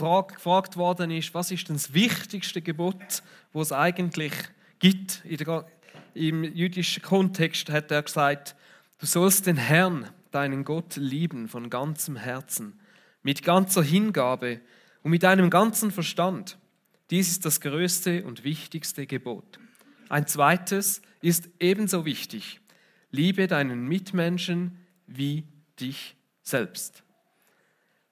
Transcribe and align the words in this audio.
gefragt 0.00 0.76
worden 0.76 1.10
ist, 1.10 1.34
was 1.34 1.50
ist 1.50 1.68
denn 1.68 1.76
das 1.76 1.94
wichtigste 1.94 2.60
Gebot, 2.62 3.22
was 3.52 3.68
es 3.68 3.72
eigentlich 3.72 4.32
gibt. 4.78 5.22
Im 6.14 6.42
jüdischen 6.42 7.02
Kontext 7.02 7.70
hat 7.70 7.90
er 7.90 8.02
gesagt, 8.02 8.56
du 8.98 9.06
sollst 9.06 9.46
den 9.46 9.56
Herrn, 9.56 10.08
deinen 10.30 10.64
Gott, 10.64 10.96
lieben 10.96 11.48
von 11.48 11.70
ganzem 11.70 12.16
Herzen, 12.16 12.80
mit 13.22 13.42
ganzer 13.42 13.82
Hingabe 13.82 14.60
und 15.02 15.10
mit 15.10 15.22
deinem 15.22 15.50
ganzen 15.50 15.90
Verstand. 15.90 16.58
Dies 17.10 17.30
ist 17.30 17.44
das 17.44 17.60
größte 17.60 18.24
und 18.24 18.44
wichtigste 18.44 19.06
Gebot. 19.06 19.58
Ein 20.08 20.26
zweites 20.26 21.02
ist 21.22 21.48
ebenso 21.60 22.04
wichtig. 22.04 22.60
Liebe 23.10 23.46
deinen 23.46 23.86
Mitmenschen 23.86 24.78
wie 25.06 25.44
dich 25.80 26.16
selbst. 26.42 27.02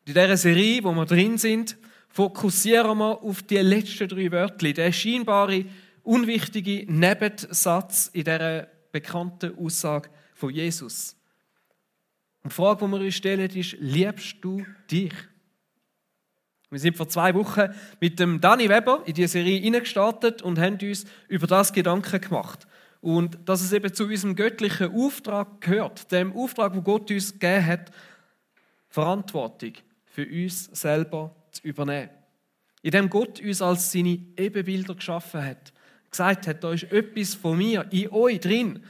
In 0.08 0.14
dieser 0.14 0.38
Serie, 0.38 0.82
wo 0.84 0.92
wir 0.92 1.04
drin 1.04 1.36
sind, 1.36 1.76
fokussieren 2.08 2.96
wir 2.96 3.22
auf 3.22 3.42
die 3.42 3.58
letzten 3.58 4.08
drei 4.08 4.32
Wörter, 4.32 4.72
der 4.72 4.90
scheinbare, 4.90 5.66
unwichtige 6.02 6.90
Nebensatz 6.90 8.08
in 8.14 8.24
dieser 8.24 8.68
bekannten 8.90 9.54
Aussage 9.58 10.08
von 10.32 10.48
Jesus. 10.48 11.14
Und 12.42 12.52
die 12.52 12.56
Frage, 12.56 12.86
die 12.86 12.90
wir 12.90 13.00
uns 13.00 13.16
stellen, 13.16 13.50
ist, 13.50 13.76
liebst 13.80 14.36
du 14.40 14.64
dich? 14.90 15.12
Wir 16.70 16.78
sind 16.78 16.96
vor 16.96 17.10
zwei 17.10 17.34
Wochen 17.34 17.68
mit 18.00 18.18
dem 18.18 18.40
Danny 18.40 18.70
Weber 18.70 19.02
in 19.04 19.12
diese 19.12 19.28
Serie 19.28 19.60
hineingestartet 19.60 20.40
und 20.40 20.58
haben 20.58 20.78
uns 20.80 21.04
über 21.28 21.46
das 21.46 21.70
Gedanken 21.70 22.18
gemacht. 22.18 22.66
Und 23.02 23.38
dass 23.44 23.60
es 23.60 23.74
eben 23.74 23.92
zu 23.92 24.06
unserem 24.06 24.36
göttlichen 24.36 24.90
Auftrag 24.90 25.60
gehört, 25.60 26.10
dem 26.10 26.34
Auftrag, 26.34 26.74
wo 26.74 26.80
Gott 26.80 27.10
uns 27.10 27.34
gegeben 27.34 27.66
hat, 27.66 27.92
Verantwortung 28.88 29.74
für 30.18 30.26
uns 30.26 30.64
selber 30.72 31.32
zu 31.52 31.62
übernehmen. 31.62 32.10
In 32.82 32.90
dem 32.90 33.08
Gott 33.08 33.40
uns 33.40 33.62
als 33.62 33.92
seine 33.92 34.18
Ebenbilder 34.36 34.96
geschaffen 34.96 35.44
hat, 35.44 35.72
gesagt 36.10 36.48
hat, 36.48 36.64
da 36.64 36.72
ist 36.72 36.90
etwas 36.90 37.36
von 37.36 37.56
mir 37.56 37.86
in 37.92 38.10
euch 38.10 38.40
drin, 38.40 38.82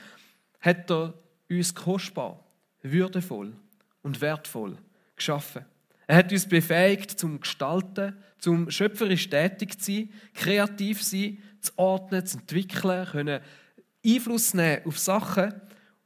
hat 0.61 0.91
er 0.91 1.13
uns 1.51 1.75
kostbar, 1.75 2.43
würdevoll 2.81 3.53
und 4.01 4.23
wertvoll 4.23 4.79
geschaffen. 5.17 5.67
Er 6.07 6.17
hat 6.17 6.33
uns 6.33 6.49
befähigt 6.49 7.11
zum 7.11 7.41
Gestalten, 7.41 8.17
zum 8.39 8.71
schöpferisch 8.71 9.29
tätig 9.29 9.79
zu 9.79 9.93
sein, 9.93 10.09
kreativ 10.33 11.03
zu 11.03 11.11
sein, 11.11 11.43
zu 11.61 11.73
ordnen, 11.77 12.25
zu 12.25 12.39
entwickeln, 12.39 13.05
können 13.05 13.43
Einfluss 14.03 14.55
nehmen 14.55 14.87
auf 14.87 14.99
Sachen. 14.99 15.53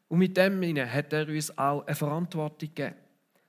Und 0.09 0.19
mit 0.19 0.37
dem 0.37 0.61
hat 0.91 1.13
er 1.13 1.29
uns 1.29 1.57
auch 1.57 1.87
eine 1.87 1.95
Verantwortung 1.95 2.71
gegeben. 2.75 2.97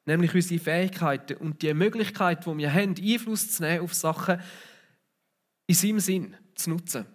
Nämlich 0.06 0.36
unsere 0.36 0.60
Fähigkeiten 0.60 1.38
und 1.38 1.62
die 1.62 1.74
Möglichkeit, 1.74 2.46
die 2.46 2.58
wir 2.58 2.74
haben, 2.74 2.96
Einfluss 3.02 3.52
zu 3.52 3.64
nehmen 3.64 3.84
auf 3.84 3.94
Sachen, 3.94 4.42
in 5.68 5.76
seinem 5.76 6.00
Sinn 6.00 6.36
zu 6.56 6.72
nutzen. 6.72 7.06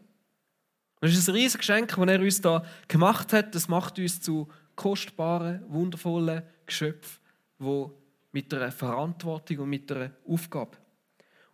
Das 1.00 1.12
ist 1.12 1.28
ein 1.28 1.34
riesiges 1.34 1.58
Geschenk, 1.58 1.94
das 1.94 2.08
er 2.08 2.20
uns 2.20 2.40
da 2.40 2.64
gemacht 2.88 3.32
hat. 3.32 3.54
Das 3.54 3.68
macht 3.68 3.98
uns 3.98 4.20
zu 4.20 4.48
kostbaren, 4.74 5.62
wundervollen 5.68 6.42
Geschöpfen, 6.66 7.20
die 7.58 7.86
mit 8.32 8.52
einer 8.52 8.72
Verantwortung 8.72 9.58
und 9.58 9.70
mit 9.70 9.90
einer 9.92 10.10
Aufgabe. 10.26 10.76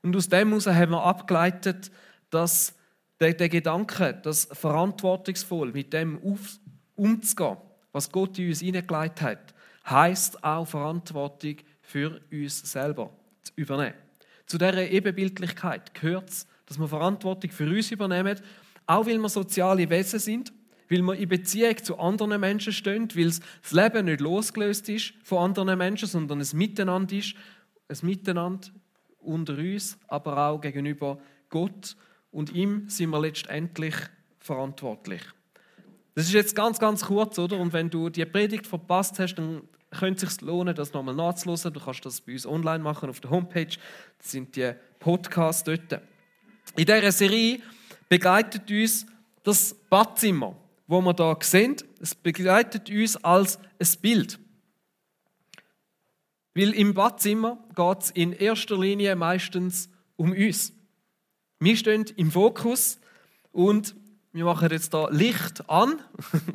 Und 0.02 0.14
aus 0.16 0.28
dem 0.28 0.48
heraus 0.48 0.66
haben 0.66 0.92
wir 0.92 1.02
abgeleitet, 1.02 1.90
dass 2.30 2.74
der, 3.20 3.34
der 3.34 3.48
Gedanke, 3.48 4.14
dass 4.22 4.48
verantwortungsvoll 4.52 5.72
mit 5.72 5.92
dem 5.92 6.22
auf, 6.22 6.58
umzugehen, 6.94 7.56
was 7.92 8.10
Gott 8.10 8.38
in 8.38 8.48
uns 8.48 8.60
hineingelegt 8.60 9.22
hat, 9.22 9.53
heißt 9.86 10.42
auch 10.42 10.66
Verantwortung 10.66 11.56
für 11.82 12.20
uns 12.30 12.70
selber 12.70 13.10
zu 13.42 13.52
übernehmen. 13.56 13.94
Zu 14.46 14.58
dieser 14.58 14.88
Ebenbildlichkeit 14.90 15.94
gehört 15.94 16.30
es, 16.30 16.46
dass 16.66 16.78
wir 16.78 16.88
Verantwortung 16.88 17.50
für 17.50 17.68
uns 17.68 17.90
übernehmen, 17.90 18.40
auch 18.86 19.06
weil 19.06 19.18
wir 19.18 19.28
soziale 19.28 19.88
Wesen 19.88 20.18
sind 20.18 20.52
weil 20.88 21.02
wir 21.02 21.14
in 21.14 21.28
Beziehung 21.28 21.76
zu 21.82 21.98
anderen 21.98 22.40
Menschen 22.40 22.72
stehen, 22.72 23.08
weil 23.14 23.26
das 23.26 23.40
Leben 23.70 24.06
nicht 24.06 24.20
losgelöst 24.20 24.88
ist 24.88 25.14
von 25.22 25.38
anderen 25.38 25.78
Menschen, 25.78 26.08
sondern 26.08 26.40
ein 26.40 26.48
Miteinander 26.52 27.16
ist, 27.16 27.34
ein 27.88 27.98
Miteinander 28.02 28.68
unter 29.20 29.56
uns, 29.56 29.98
aber 30.08 30.48
auch 30.48 30.60
gegenüber 30.60 31.18
Gott 31.48 31.96
und 32.30 32.52
ihm 32.52 32.88
sind 32.88 33.10
wir 33.10 33.20
letztendlich 33.20 33.94
verantwortlich. 34.38 35.22
Das 36.14 36.26
ist 36.26 36.32
jetzt 36.32 36.54
ganz, 36.54 36.78
ganz 36.78 37.04
kurz, 37.04 37.38
oder? 37.38 37.58
Und 37.58 37.72
wenn 37.72 37.90
du 37.90 38.08
die 38.08 38.24
Predigt 38.24 38.66
verpasst 38.66 39.18
hast, 39.18 39.34
dann 39.34 39.62
könnte 39.90 40.26
es 40.26 40.34
sich 40.34 40.40
lohnen, 40.42 40.74
das 40.74 40.92
nochmal 40.92 41.14
nachzulesen. 41.14 41.72
Du 41.72 41.80
kannst 41.80 42.04
das 42.04 42.20
bei 42.20 42.32
uns 42.32 42.46
online 42.46 42.82
machen 42.82 43.10
auf 43.10 43.20
der 43.20 43.30
Homepage. 43.30 43.76
Das 44.18 44.30
sind 44.30 44.54
die 44.56 44.72
Podcasts 44.98 45.64
dort. 45.64 46.00
In 46.76 46.86
dieser 46.86 47.12
Serie 47.12 47.60
begleitet 48.08 48.70
uns 48.70 49.06
das 49.42 49.74
Badzimmer 49.90 50.56
wo 50.86 51.00
wir 51.00 51.14
da 51.14 51.36
sehen, 51.40 51.76
es 52.00 52.14
begleitet 52.14 52.90
uns 52.90 53.16
als 53.24 53.58
ein 53.78 54.00
Bild. 54.00 54.38
Weil 56.54 56.72
im 56.74 56.94
Badzimmer 56.94 57.58
geht 57.74 58.02
es 58.02 58.10
in 58.10 58.32
erster 58.32 58.78
Linie 58.78 59.16
meistens 59.16 59.88
um 60.16 60.32
uns. 60.32 60.72
Wir 61.58 61.76
stehen 61.76 62.04
im 62.16 62.30
Fokus 62.30 63.00
und 63.50 63.96
wir 64.34 64.44
machen 64.44 64.68
jetzt 64.70 64.92
da 64.92 65.08
Licht 65.10 65.68
an. 65.70 66.00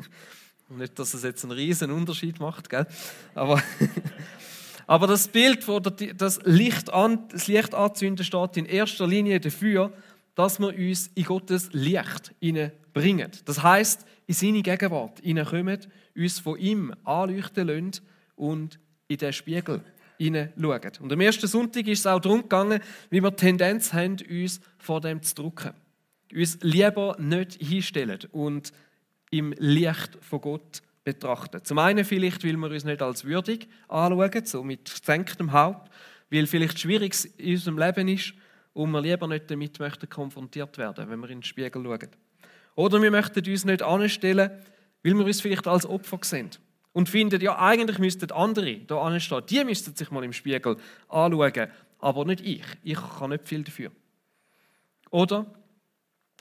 Nicht, 0.69 0.99
dass 0.99 1.13
es 1.13 1.23
jetzt 1.23 1.43
einen 1.43 1.53
riesen 1.53 1.91
Unterschied 1.91 2.39
macht, 2.39 2.69
gell? 2.69 2.85
Aber, 3.33 3.63
aber 4.87 5.07
das 5.07 5.29
Bild, 5.29 5.67
wo 5.67 5.79
das 5.79 6.39
Licht, 6.43 6.91
an, 6.93 7.27
das 7.29 7.47
Licht 7.47 7.73
anzünden, 7.73 8.23
steht 8.23 8.57
in 8.57 8.65
erster 8.65 9.07
Linie 9.07 9.39
dafür, 9.39 9.93
dass 10.35 10.59
wir 10.59 10.67
uns 10.67 11.07
in 11.15 11.23
Gottes 11.23 11.69
Licht 11.71 12.35
bringen. 12.93 13.31
Das 13.45 13.63
heißt, 13.63 14.05
in 14.27 14.33
seine 14.33 14.61
Gegenwart 14.61 15.21
hineinkommen, 15.21 15.79
uns 16.15 16.39
von 16.39 16.59
ihm 16.59 16.93
anleuchten 17.05 17.67
lassen 17.67 18.05
und 18.35 18.77
in 19.07 19.17
den 19.17 19.33
Spiegel 19.33 19.81
hineinschauen. 20.17 20.91
Und 20.99 21.13
am 21.13 21.21
ersten 21.21 21.47
Sonntag 21.47 21.87
ist 21.87 21.99
es 21.99 22.07
auch 22.07 22.19
darum 22.19 22.41
gegangen, 22.41 22.81
wie 23.09 23.23
wir 23.23 23.31
die 23.31 23.37
Tendenz 23.37 23.93
haben, 23.93 24.17
uns 24.29 24.59
vor 24.77 25.01
dem 25.01 25.23
zu 25.23 25.33
drucken. 25.33 25.73
Uns 26.33 26.59
lieber 26.61 27.15
nicht 27.19 27.55
hinstellen 27.55 28.19
und 28.31 28.71
im 29.31 29.53
Licht 29.57 30.17
von 30.21 30.41
Gott 30.41 30.81
betrachten. 31.03 31.63
Zum 31.63 31.79
einen 31.79 32.05
vielleicht, 32.05 32.43
weil 32.43 32.57
wir 32.57 32.69
uns 32.69 32.83
nicht 32.83 33.01
als 33.01 33.25
würdig 33.25 33.67
anschauen, 33.87 34.45
so 34.45 34.63
mit 34.63 34.85
gesenktem 34.85 35.51
Haupt, 35.51 35.89
weil 36.29 36.47
vielleicht 36.47 36.79
schwierig 36.79 37.15
in 37.37 37.53
unserem 37.53 37.77
Leben 37.77 38.07
ist 38.07 38.33
und 38.73 38.91
wir 38.91 39.01
lieber 39.01 39.27
nicht 39.27 39.49
damit 39.49 39.79
möchten 39.79 40.09
konfrontiert 40.09 40.77
werden, 40.77 41.09
wenn 41.09 41.19
wir 41.19 41.29
in 41.29 41.39
den 41.39 41.43
Spiegel 41.43 41.83
schauen. 41.83 42.09
Oder 42.75 43.01
wir 43.01 43.11
möchten 43.11 43.45
uns 43.49 43.65
nicht 43.65 43.81
anstellen, 43.81 44.51
weil 45.03 45.13
wir 45.13 45.25
uns 45.25 45.41
vielleicht 45.41 45.67
als 45.67 45.85
Opfer 45.85 46.19
sehen. 46.21 46.49
Und 46.93 47.09
finden, 47.09 47.41
ja, 47.41 47.57
eigentlich 47.59 47.99
müssten 47.99 48.31
andere 48.31 48.77
da 48.79 49.01
anstehen. 49.01 49.43
Die 49.49 49.63
müssten 49.63 49.95
sich 49.95 50.11
mal 50.11 50.23
im 50.23 50.33
Spiegel 50.33 50.77
anschauen, 51.07 51.67
aber 51.99 52.25
nicht 52.25 52.41
ich. 52.41 52.63
Ich 52.83 52.97
kann 53.17 53.29
nicht 53.29 53.47
viel 53.47 53.63
dafür. 53.63 53.91
Oder 55.11 55.45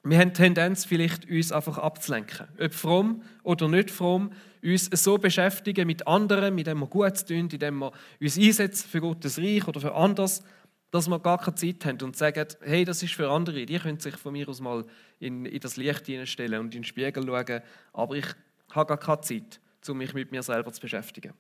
wir 0.05 0.19
haben 0.19 0.29
die 0.29 0.35
Tendenz, 0.35 0.85
vielleicht 0.85 1.29
uns 1.29 1.53
einfach 1.53 1.79
abzulenken. 1.79 2.47
Ob 2.59 2.73
fromm 2.73 3.23
oder 3.43 3.69
nicht 3.69 3.91
fromm, 3.91 4.31
uns 4.63 4.87
so 4.87 5.19
beschäftigen 5.19 5.87
mit 5.87 6.07
anderen, 6.07 6.55
mit 6.55 6.67
dem 6.67 6.81
wir 6.81 6.87
gut 6.87 7.27
tun, 7.27 7.49
indem 7.51 7.79
wir 7.79 7.93
uns 8.21 8.39
einsetzen 8.39 8.89
für 8.89 9.01
Gottes 9.01 9.39
Reich 9.39 9.67
oder 9.67 9.81
für 9.81 9.95
anders, 9.95 10.43
dass 10.91 11.09
wir 11.09 11.19
gar 11.19 11.39
keine 11.39 11.55
Zeit 11.57 11.85
haben 11.85 12.01
und 12.03 12.17
sagen, 12.17 12.47
hey, 12.63 12.85
das 12.85 13.03
ist 13.03 13.15
für 13.15 13.29
andere, 13.29 13.67
die 13.67 13.79
können 13.79 14.01
sich 14.01 14.17
von 14.17 14.33
mir 14.33 14.49
aus 14.49 14.61
mal 14.61 14.85
in, 15.19 15.45
in 15.45 15.61
das 15.61 15.77
Licht 15.77 16.07
hineinstellen 16.07 16.61
und 16.61 16.75
in 16.75 16.83
den 16.83 16.85
Spiegel 16.85 17.27
schauen, 17.27 17.61
aber 17.93 18.15
ich 18.17 18.27
habe 18.71 18.89
gar 18.89 18.99
keine 18.99 19.21
Zeit, 19.21 19.61
um 19.89 19.99
mich 19.99 20.15
mit 20.15 20.31
mir 20.31 20.43
selber 20.43 20.73
zu 20.73 20.81
beschäftigen. 20.81 21.35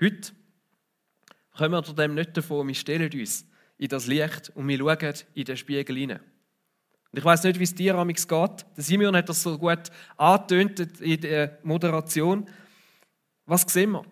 Heute 0.00 0.32
kommen 1.56 1.72
wir 1.72 1.94
dem 1.94 2.14
nicht 2.14 2.36
davon, 2.36 2.68
wir 2.68 2.74
stellen 2.74 3.12
uns 3.12 3.46
in 3.76 3.88
das 3.88 4.06
Licht 4.06 4.50
und 4.54 4.68
wir 4.68 4.78
schauen 4.78 5.14
in 5.34 5.44
den 5.44 5.56
Spiegel 5.56 5.96
hinein. 5.96 6.20
Und 7.10 7.18
ich 7.18 7.24
weiß 7.24 7.44
nicht, 7.44 7.58
wie 7.58 7.64
es 7.64 7.74
dir 7.74 7.94
amigs 7.94 8.28
geht. 8.28 8.66
Der 8.76 8.84
Simeon 8.84 9.16
hat 9.16 9.28
das 9.28 9.42
so 9.42 9.56
gut 9.56 9.90
angetönt 10.16 11.00
in 11.00 11.20
der 11.20 11.58
Moderation. 11.62 12.46
Was 13.46 13.62
sehen 13.62 13.92
wir, 13.92 14.04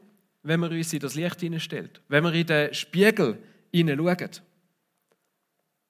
wenn 0.42 0.60
wir 0.60 0.70
uns 0.70 0.92
in 0.92 1.00
das 1.00 1.14
Licht 1.14 1.40
hineinstellen? 1.40 1.90
Wenn 2.08 2.24
wir 2.24 2.32
in 2.32 2.46
den 2.46 2.72
Spiegel 2.72 3.38
hineinschauen. 3.70 4.30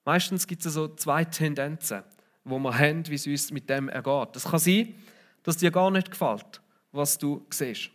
Meistens 0.03 0.47
gibt 0.47 0.65
es 0.65 0.73
so 0.73 0.87
zwei 0.95 1.23
Tendenzen, 1.25 2.03
wo 2.43 2.59
wir 2.59 2.77
haben, 2.77 3.07
wie 3.07 3.15
es 3.15 3.27
uns 3.27 3.51
mit 3.51 3.69
dem 3.69 3.89
ergeht. 3.89 4.29
Das 4.33 4.43
kann 4.43 4.59
sein, 4.59 4.95
dass 5.43 5.57
dir 5.57 5.71
gar 5.71 5.91
nicht 5.91 6.11
gefällt, 6.11 6.61
was 6.91 7.17
du 7.17 7.45
siehst. 7.49 7.89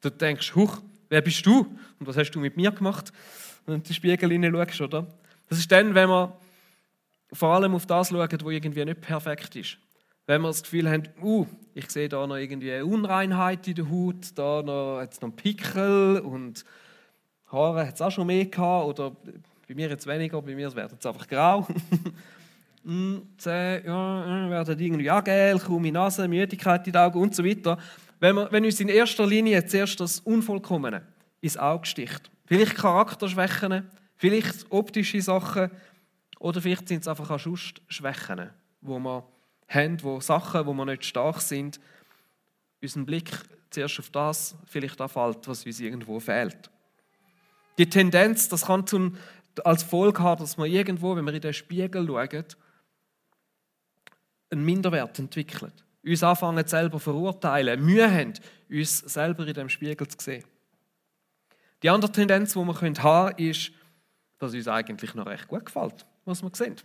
Du 0.00 0.10
denkst, 0.10 0.54
huch, 0.54 0.82
wer 1.08 1.20
bist 1.20 1.44
du 1.46 1.60
und 1.98 2.06
was 2.06 2.16
hast 2.16 2.32
du 2.32 2.40
mit 2.40 2.56
mir 2.56 2.72
gemacht? 2.72 3.12
Und 3.66 3.74
in 3.74 3.82
den 3.82 3.94
Spiegel 3.94 4.30
hineinschaust, 4.30 4.80
oder? 4.80 5.06
Das 5.48 5.58
ist 5.58 5.70
dann, 5.70 5.94
wenn 5.94 6.08
wir 6.08 6.36
vor 7.32 7.54
allem 7.54 7.74
auf 7.74 7.86
das 7.86 8.08
schauen, 8.08 8.28
was 8.30 8.52
irgendwie 8.52 8.84
nicht 8.84 9.00
perfekt 9.00 9.56
ist. 9.56 9.78
Wenn 10.26 10.42
wir 10.42 10.48
das 10.48 10.62
Gefühl 10.62 10.88
haben, 10.88 11.04
uh, 11.22 11.46
ich 11.74 11.90
sehe 11.90 12.08
da 12.08 12.26
noch 12.26 12.36
irgendwie 12.36 12.72
eine 12.72 12.86
Unreinheit 12.86 13.66
in 13.66 13.74
der 13.74 13.90
Haut, 13.90 14.36
da 14.36 14.62
noch, 14.62 15.00
jetzt 15.00 15.20
noch 15.20 15.30
einen 15.30 15.36
Pickel 15.36 16.20
und 16.20 16.64
Haare 17.50 17.86
hat 17.86 17.94
es 17.94 18.02
auch 18.02 18.10
schon 18.10 18.26
mehr 18.26 18.46
gehabt 18.46 18.86
oder 18.86 19.10
Bei 19.68 19.74
mir 19.74 19.88
jetzt 19.88 20.06
weniger, 20.06 20.40
bei 20.40 20.54
mir 20.54 20.74
wird 20.74 20.92
es 20.98 21.06
einfach 21.06 21.28
grau. 21.28 21.66
Hm, 22.84 23.22
Zähne 23.38 23.82
ja, 23.86 24.50
werden 24.50 24.80
irgendwie 24.80 25.08
agel, 25.08 25.56
krumme 25.60 25.92
Nase, 25.92 26.26
Müdigkeit 26.26 26.84
in 26.84 26.92
den 26.92 27.00
Augen 27.00 27.20
und 27.20 27.32
so 27.32 27.44
weiter. 27.44 27.78
Wenn, 28.18 28.34
wir, 28.34 28.50
wenn 28.50 28.64
uns 28.64 28.80
in 28.80 28.88
erster 28.88 29.24
Linie 29.24 29.64
zuerst 29.66 30.00
das 30.00 30.18
Unvollkommene 30.18 31.06
ins 31.40 31.56
Auge 31.56 31.86
sticht, 31.86 32.28
vielleicht 32.44 32.74
Charakterschwächen, 32.74 33.88
vielleicht 34.16 34.66
optische 34.70 35.22
Sachen 35.22 35.70
oder 36.42 36.60
vielleicht 36.60 36.88
sind 36.88 37.02
es 37.02 37.08
einfach 37.08 37.30
auch 37.30 37.56
Schwächen, 37.88 38.50
wo 38.80 38.98
wir 38.98 39.24
haben, 39.68 40.02
wo 40.02 40.18
Sachen, 40.18 40.66
wo 40.66 40.74
wir 40.74 40.84
nicht 40.86 41.04
stark 41.04 41.40
sind, 41.40 41.78
unseren 42.82 43.06
Blick 43.06 43.30
zuerst 43.70 44.00
auf 44.00 44.10
das 44.10 44.56
vielleicht 44.66 45.00
auch 45.00 45.08
fällt, 45.08 45.46
was 45.46 45.64
uns 45.64 45.78
irgendwo 45.78 46.18
fehlt. 46.18 46.68
Die 47.78 47.88
Tendenz, 47.88 48.48
das 48.48 48.66
kann 48.66 48.88
zum, 48.88 49.16
als 49.64 49.84
Folge 49.84 50.20
haben, 50.20 50.40
dass 50.40 50.56
man 50.56 50.68
irgendwo, 50.68 51.14
wenn 51.14 51.24
wir 51.24 51.32
in 51.32 51.40
den 51.40 51.54
Spiegel 51.54 52.04
schauen, 52.08 52.44
einen 54.50 54.64
Minderwert 54.64 55.20
entwickelt. 55.20 55.84
Uns 56.04 56.24
anfangen 56.24 56.66
selber 56.66 56.98
verurteilen, 56.98 57.84
Mühe 57.84 58.12
haben, 58.12 58.34
uns 58.68 58.98
selber 58.98 59.46
in 59.46 59.54
dem 59.54 59.68
Spiegel 59.68 60.08
zu 60.08 60.18
sehen. 60.20 60.44
Die 61.84 61.88
andere 61.88 62.10
Tendenz, 62.10 62.54
die 62.54 62.58
wir 62.58 62.80
haben 62.80 62.94
können, 62.94 63.38
ist, 63.38 63.70
dass 64.38 64.52
uns 64.52 64.66
eigentlich 64.66 65.14
noch 65.14 65.26
recht 65.26 65.46
gut 65.46 65.66
gefällt, 65.66 66.04
was 66.24 66.42
wir 66.42 66.50
sehen. 66.54 66.76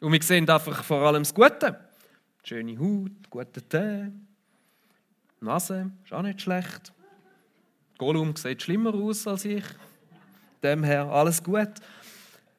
Und 0.00 0.12
wir 0.12 0.22
sehen 0.22 0.48
einfach 0.48 0.82
vor 0.84 1.00
allem 1.02 1.22
das 1.22 1.34
Gute. 1.34 1.78
Schöne 2.42 2.78
Haut, 2.78 3.30
gute 3.30 3.62
Tee, 3.62 4.12
Nase, 5.40 5.90
ist 6.04 6.12
auch 6.12 6.22
nicht 6.22 6.42
schlecht. 6.42 6.92
Gollum 7.98 8.34
sieht 8.36 8.62
schlimmer 8.62 8.92
aus 8.94 9.26
als 9.26 9.44
ich. 9.44 9.64
Dem 10.62 10.82
her 10.84 11.06
alles 11.06 11.42
gut. 11.42 11.70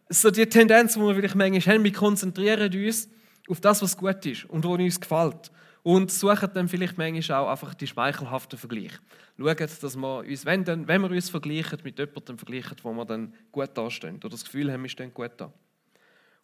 So 0.10 0.32
die 0.32 0.48
Tendenz, 0.48 0.94
die 0.94 1.00
wir 1.00 1.16
vielleicht 1.16 1.36
manchmal 1.36 1.76
haben, 1.76 1.84
wir 1.84 1.94
konzentrieren 1.94 2.74
uns 2.74 3.10
auf 3.50 3.60
das, 3.60 3.82
was 3.82 3.98
gut 3.98 4.26
ist 4.26 4.46
und 4.46 4.64
was 4.64 4.80
uns 4.80 5.00
gefällt. 5.00 5.52
Und 5.84 6.12
suchen 6.12 6.50
dann 6.54 6.68
vielleicht 6.68 6.98
manchmal 6.98 7.40
auch 7.40 7.50
einfach 7.50 7.74
die 7.76 7.86
schmeichelhaften 7.86 8.58
Vergleiche. 8.58 9.00
Schauen, 9.38 9.56
dass 9.58 9.96
wir 9.96 10.18
uns, 10.20 10.46
wenn, 10.46 10.64
dann, 10.64 10.88
wenn 10.88 11.02
wir 11.02 11.12
uns 11.12 11.30
vergleichen, 11.30 11.80
mit 11.84 12.00
jemandem 12.00 12.38
vergleichen, 12.38 12.78
wo 12.82 12.94
wir 12.94 13.06
dann 13.06 13.34
gut 13.52 13.70
dastehen 13.76 14.16
oder 14.16 14.30
das 14.30 14.46
Gefühl 14.46 14.72
haben, 14.72 14.82
wir 14.82 14.90
stehen 14.90 15.14
gut 15.14 15.32
da. 15.38 15.52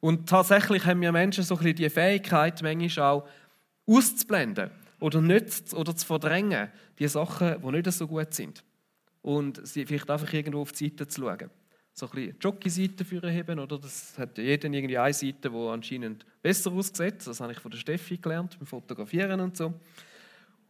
Und 0.02 0.28
tatsächlich 0.28 0.86
haben 0.86 1.00
wir 1.00 1.12
Menschen 1.14 1.44
so 1.44 1.56
ein 1.56 1.60
bisschen 1.60 1.76
die 1.76 1.90
Fähigkeit, 1.90 2.62
manchmal 2.62 3.06
auch 3.06 3.28
auszublenden 3.88 4.72
oder 5.00 5.22
nicht 5.22 5.74
oder 5.74 5.96
zu 5.96 6.06
verdrängen, 6.06 6.70
die 7.00 7.08
Sachen, 7.08 7.62
die 7.62 7.72
nicht 7.72 7.92
so 7.92 8.08
gut 8.08 8.34
sind. 8.34 8.64
Und 9.22 9.66
sie 9.66 9.86
vielleicht 9.86 10.10
einfach 10.10 10.34
irgendwo 10.34 10.62
auf 10.62 10.74
die 10.74 10.90
Seite 10.90 11.08
zu 11.08 11.22
schauen 11.22 11.50
so 11.94 12.06
ein 12.08 12.12
bisschen 12.12 12.36
Jockey-Seite 12.40 13.06
führen 13.06 13.60
oder? 13.60 13.78
Das 13.78 14.18
hat 14.18 14.38
ja 14.38 14.44
jeder 14.44 14.70
irgendwie 14.70 14.98
eine 14.98 15.14
Seite, 15.14 15.50
die 15.50 15.56
anscheinend 15.56 16.26
besser 16.42 16.72
aussieht. 16.72 17.26
Das 17.26 17.40
habe 17.40 17.52
ich 17.52 17.60
von 17.60 17.72
der 17.72 17.78
Steffi 17.78 18.18
gelernt, 18.18 18.58
beim 18.58 18.66
Fotografieren 18.66 19.40
und 19.42 19.58
so. 19.58 19.74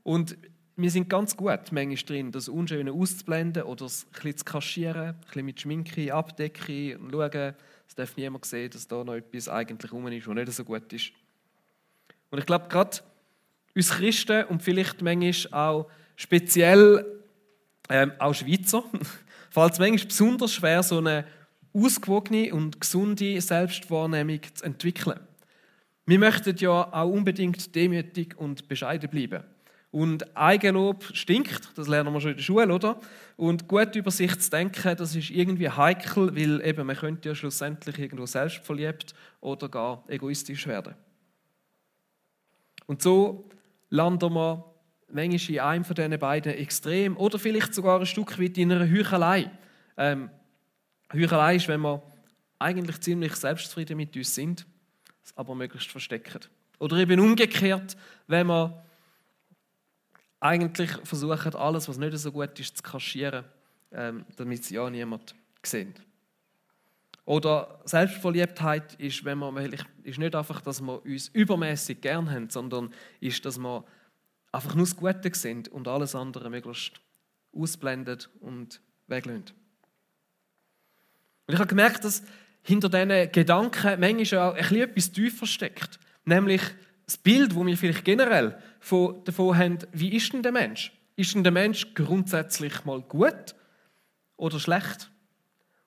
Und 0.03 0.37
wir 0.75 0.89
sind 0.89 1.09
ganz 1.09 1.35
gut 1.37 1.71
manchmal 1.71 1.95
drin, 1.95 2.31
das 2.31 2.49
Unschöne 2.49 2.91
auszublenden 2.91 3.63
oder 3.63 3.85
es 3.85 4.05
ein 4.05 4.11
bisschen 4.13 4.37
zu 4.37 4.45
kaschieren, 4.45 5.09
ein 5.09 5.15
bisschen 5.19 5.45
mit 5.45 5.61
Schminke 5.61 6.13
abdecken 6.13 6.97
und 6.97 7.11
schauen, 7.11 7.53
es 7.91 7.95
darf 7.95 8.15
niemand 8.15 8.45
sehen, 8.45 8.69
dass 8.69 8.87
da 8.87 9.03
noch 9.03 9.15
etwas 9.15 9.49
eigentlich 9.49 9.91
rum 9.91 10.07
ist, 10.07 10.25
was 10.25 10.33
nicht 10.33 10.53
so 10.53 10.63
gut 10.63 10.93
ist. 10.93 11.11
Und 12.29 12.39
ich 12.39 12.45
glaube, 12.45 12.69
gerade 12.69 12.99
uns 13.75 13.89
Christen 13.89 14.45
und 14.45 14.63
vielleicht 14.63 15.01
manchmal 15.01 15.53
auch 15.53 15.89
speziell 16.15 17.05
ähm, 17.89 18.13
auch 18.17 18.33
Schweizer, 18.33 18.85
fällt 19.49 19.73
es 19.73 19.79
manchmal 19.79 20.07
besonders 20.07 20.53
schwer, 20.53 20.81
so 20.83 20.99
eine 20.99 21.25
ausgewogene 21.73 22.53
und 22.53 22.79
gesunde 22.79 23.41
Selbstwahrnehmung 23.41 24.39
zu 24.53 24.63
entwickeln. 24.63 25.19
Wir 26.05 26.19
möchten 26.19 26.55
ja 26.55 26.93
auch 26.93 27.09
unbedingt 27.09 27.75
demütig 27.75 28.37
und 28.37 28.69
bescheiden 28.69 29.09
bleiben. 29.09 29.43
Und 29.91 30.37
Eigenlob 30.37 31.03
stinkt, 31.13 31.77
das 31.77 31.89
lernen 31.89 32.13
wir 32.13 32.21
schon 32.21 32.31
in 32.31 32.37
der 32.37 32.43
Schule, 32.43 32.73
oder? 32.73 32.99
Und 33.35 33.67
gut 33.67 33.93
über 33.95 34.09
sich 34.09 34.39
zu 34.39 34.49
denken, 34.49 34.95
das 34.95 35.15
ist 35.15 35.29
irgendwie 35.29 35.69
heikel, 35.69 36.33
weil 36.33 36.65
eben 36.65 36.87
man 36.87 36.95
könnte 36.95 37.29
ja 37.29 37.35
schlussendlich 37.35 37.99
irgendwo 37.99 38.25
selbstverliebt 38.25 39.13
oder 39.41 39.67
gar 39.67 40.03
egoistisch 40.07 40.65
werden. 40.65 40.95
Und 42.85 43.01
so 43.01 43.49
landen 43.89 44.33
wir 44.33 44.63
manchmal 45.09 45.49
in 45.49 45.59
einem 45.59 45.83
von 45.83 45.95
diesen 45.95 46.19
beiden 46.19 46.53
Extremen 46.53 47.17
oder 47.17 47.37
vielleicht 47.37 47.73
sogar 47.73 47.99
ein 47.99 48.05
Stück 48.05 48.39
weit 48.39 48.57
in 48.57 48.71
einer 48.71 48.89
Heuchelei. 48.89 49.51
Ähm, 49.97 50.29
Heuchelei 51.13 51.57
ist, 51.57 51.67
wenn 51.67 51.81
wir 51.81 52.01
eigentlich 52.59 53.01
ziemlich 53.01 53.35
selbstzufrieden 53.35 53.97
mit 53.97 54.15
uns 54.15 54.35
sind, 54.35 54.65
es 55.23 55.35
aber 55.35 55.53
möglichst 55.53 55.91
verstecken. 55.91 56.39
Oder 56.79 56.97
eben 56.97 57.19
umgekehrt, 57.19 57.97
wenn 58.27 58.47
wir 58.47 58.83
eigentlich 60.41 60.91
versuchen, 61.03 61.55
alles, 61.55 61.87
was 61.87 61.97
nicht 61.97 62.17
so 62.17 62.31
gut 62.31 62.59
ist, 62.59 62.77
zu 62.77 62.83
kaschieren, 62.83 63.45
ähm, 63.91 64.25
damit 64.35 64.61
es 64.61 64.69
ja 64.71 64.89
niemand 64.89 65.35
sieht. 65.63 66.01
Oder 67.25 67.79
Selbstverliebtheit 67.85 68.95
ist, 68.95 69.23
wenn 69.23 69.37
man, 69.37 69.55
ist 70.03 70.17
nicht 70.17 70.35
einfach, 70.35 70.59
dass 70.61 70.81
wir 70.81 71.05
uns 71.05 71.27
übermäßig 71.29 72.01
gern 72.01 72.29
haben, 72.29 72.49
sondern 72.49 72.93
ist, 73.19 73.45
dass 73.45 73.59
wir 73.59 73.85
einfach 74.51 74.75
nur 74.75 74.85
das 74.85 74.95
Gute 74.95 75.31
sind 75.33 75.69
und 75.69 75.87
alles 75.87 76.15
andere 76.15 76.49
möglichst 76.49 76.99
ausblendet 77.53 78.29
und 78.39 78.81
weglöhnt. 79.07 79.53
Und 81.45 81.53
ich 81.53 81.59
habe 81.59 81.69
gemerkt, 81.69 82.03
dass 82.03 82.23
hinter 82.63 82.89
diesen 82.89 83.31
Gedanken 83.31 83.99
manchmal 83.99 84.51
auch 84.51 84.55
etwas 84.55 85.11
tiefer 85.11 85.45
steckt. 85.45 85.99
Nämlich 86.25 86.61
das 87.11 87.17
Bild, 87.17 87.51
das 87.51 87.65
wir 87.65 87.77
vielleicht 87.77 88.05
generell 88.05 88.57
davon 89.25 89.57
haben, 89.57 89.79
wie 89.91 90.15
ist 90.15 90.31
denn 90.31 90.43
der 90.43 90.51
Mensch? 90.51 90.93
Ist 91.15 91.35
denn 91.35 91.43
der 91.43 91.51
Mensch 91.51 91.93
grundsätzlich 91.93 92.85
mal 92.85 93.01
gut 93.01 93.55
oder 94.37 94.59
schlecht? 94.59 95.11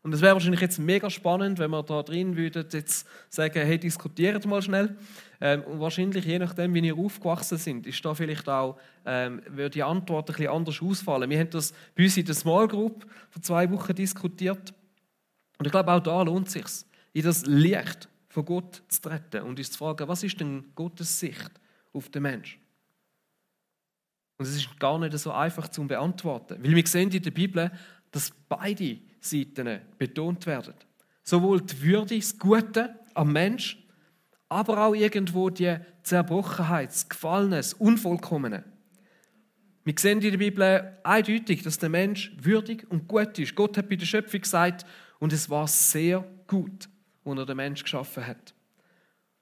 Und 0.02 0.12
es 0.12 0.20
wäre 0.20 0.34
wahrscheinlich 0.34 0.60
jetzt 0.60 0.78
mega 0.78 1.08
spannend, 1.08 1.58
wenn 1.58 1.70
wir 1.70 1.82
da 1.82 2.02
drin 2.02 2.36
würden 2.36 2.66
jetzt 2.70 3.08
sagen, 3.30 3.64
hey, 3.64 3.78
diskutiert 3.78 4.44
mal 4.44 4.60
schnell. 4.60 4.98
Ähm, 5.40 5.62
und 5.62 5.80
wahrscheinlich, 5.80 6.26
je 6.26 6.38
nachdem, 6.38 6.74
wie 6.74 6.86
ihr 6.86 6.98
aufgewachsen 6.98 7.56
sind, 7.56 7.86
ist 7.86 8.04
da 8.04 8.12
vielleicht 8.12 8.46
auch, 8.46 8.78
ähm, 9.06 9.40
würde 9.48 9.70
die 9.70 9.82
Antwort 9.82 10.28
ein 10.28 10.36
bisschen 10.36 10.52
anders 10.52 10.82
ausfallen. 10.82 11.30
Wir 11.30 11.38
haben 11.38 11.48
das 11.48 11.72
bei 11.96 12.04
uns 12.04 12.18
in 12.18 12.26
der 12.26 12.34
Small 12.34 12.68
Group 12.68 13.06
vor 13.30 13.40
zwei 13.40 13.70
Wochen 13.70 13.94
diskutiert. 13.94 14.74
Und 15.56 15.64
ich 15.64 15.72
glaube, 15.72 15.90
auch 15.90 16.00
da 16.00 16.22
lohnt 16.22 16.48
es 16.48 16.52
sich, 16.52 16.66
in 17.14 17.22
das 17.22 17.46
Licht 17.46 18.10
von 18.34 18.44
Gott 18.44 18.82
zu 18.88 19.00
treten 19.00 19.42
und 19.42 19.60
uns 19.60 19.70
zu 19.70 19.78
fragen, 19.78 20.08
was 20.08 20.24
ist 20.24 20.40
denn 20.40 20.64
Gottes 20.74 21.20
Sicht 21.20 21.52
auf 21.92 22.08
den 22.08 22.22
Mensch? 22.22 22.58
Und 24.36 24.46
es 24.46 24.56
ist 24.56 24.80
gar 24.80 24.98
nicht 24.98 25.16
so 25.16 25.30
einfach 25.30 25.68
zu 25.68 25.86
beantworten, 25.86 26.58
weil 26.60 26.74
wir 26.74 26.84
sehen 26.84 27.12
in 27.12 27.22
der 27.22 27.30
Bibel, 27.30 27.70
dass 28.10 28.32
beide 28.48 28.98
Seiten 29.20 29.80
betont 29.96 30.46
werden. 30.46 30.74
Sowohl 31.22 31.60
die 31.60 31.80
Würde, 31.80 32.16
das 32.16 32.36
Gute 32.36 32.98
am 33.14 33.32
Mensch, 33.32 33.78
aber 34.48 34.84
auch 34.84 34.94
irgendwo 34.94 35.48
die 35.48 35.76
Zerbrochenheit, 36.02 36.88
das 36.88 37.08
Gefallene, 37.08 37.56
das 37.56 37.74
Unvollkommene. 37.74 38.64
Wir 39.84 39.94
sehen 39.96 40.20
in 40.20 40.30
der 40.32 40.38
Bibel 40.38 40.98
eindeutig, 41.04 41.62
dass 41.62 41.78
der 41.78 41.88
Mensch 41.88 42.32
würdig 42.40 42.84
und 42.90 43.06
gut 43.06 43.38
ist. 43.38 43.54
Gott 43.54 43.78
hat 43.78 43.88
bei 43.88 43.94
der 43.94 44.06
Schöpfung 44.06 44.40
gesagt, 44.40 44.84
und 45.20 45.32
es 45.32 45.48
war 45.48 45.68
sehr 45.68 46.24
gut, 46.48 46.88
wo 47.24 47.34
er 47.34 47.46
den 47.46 47.56
Mensch 47.56 47.82
geschaffen 47.82 48.26
hat. 48.26 48.54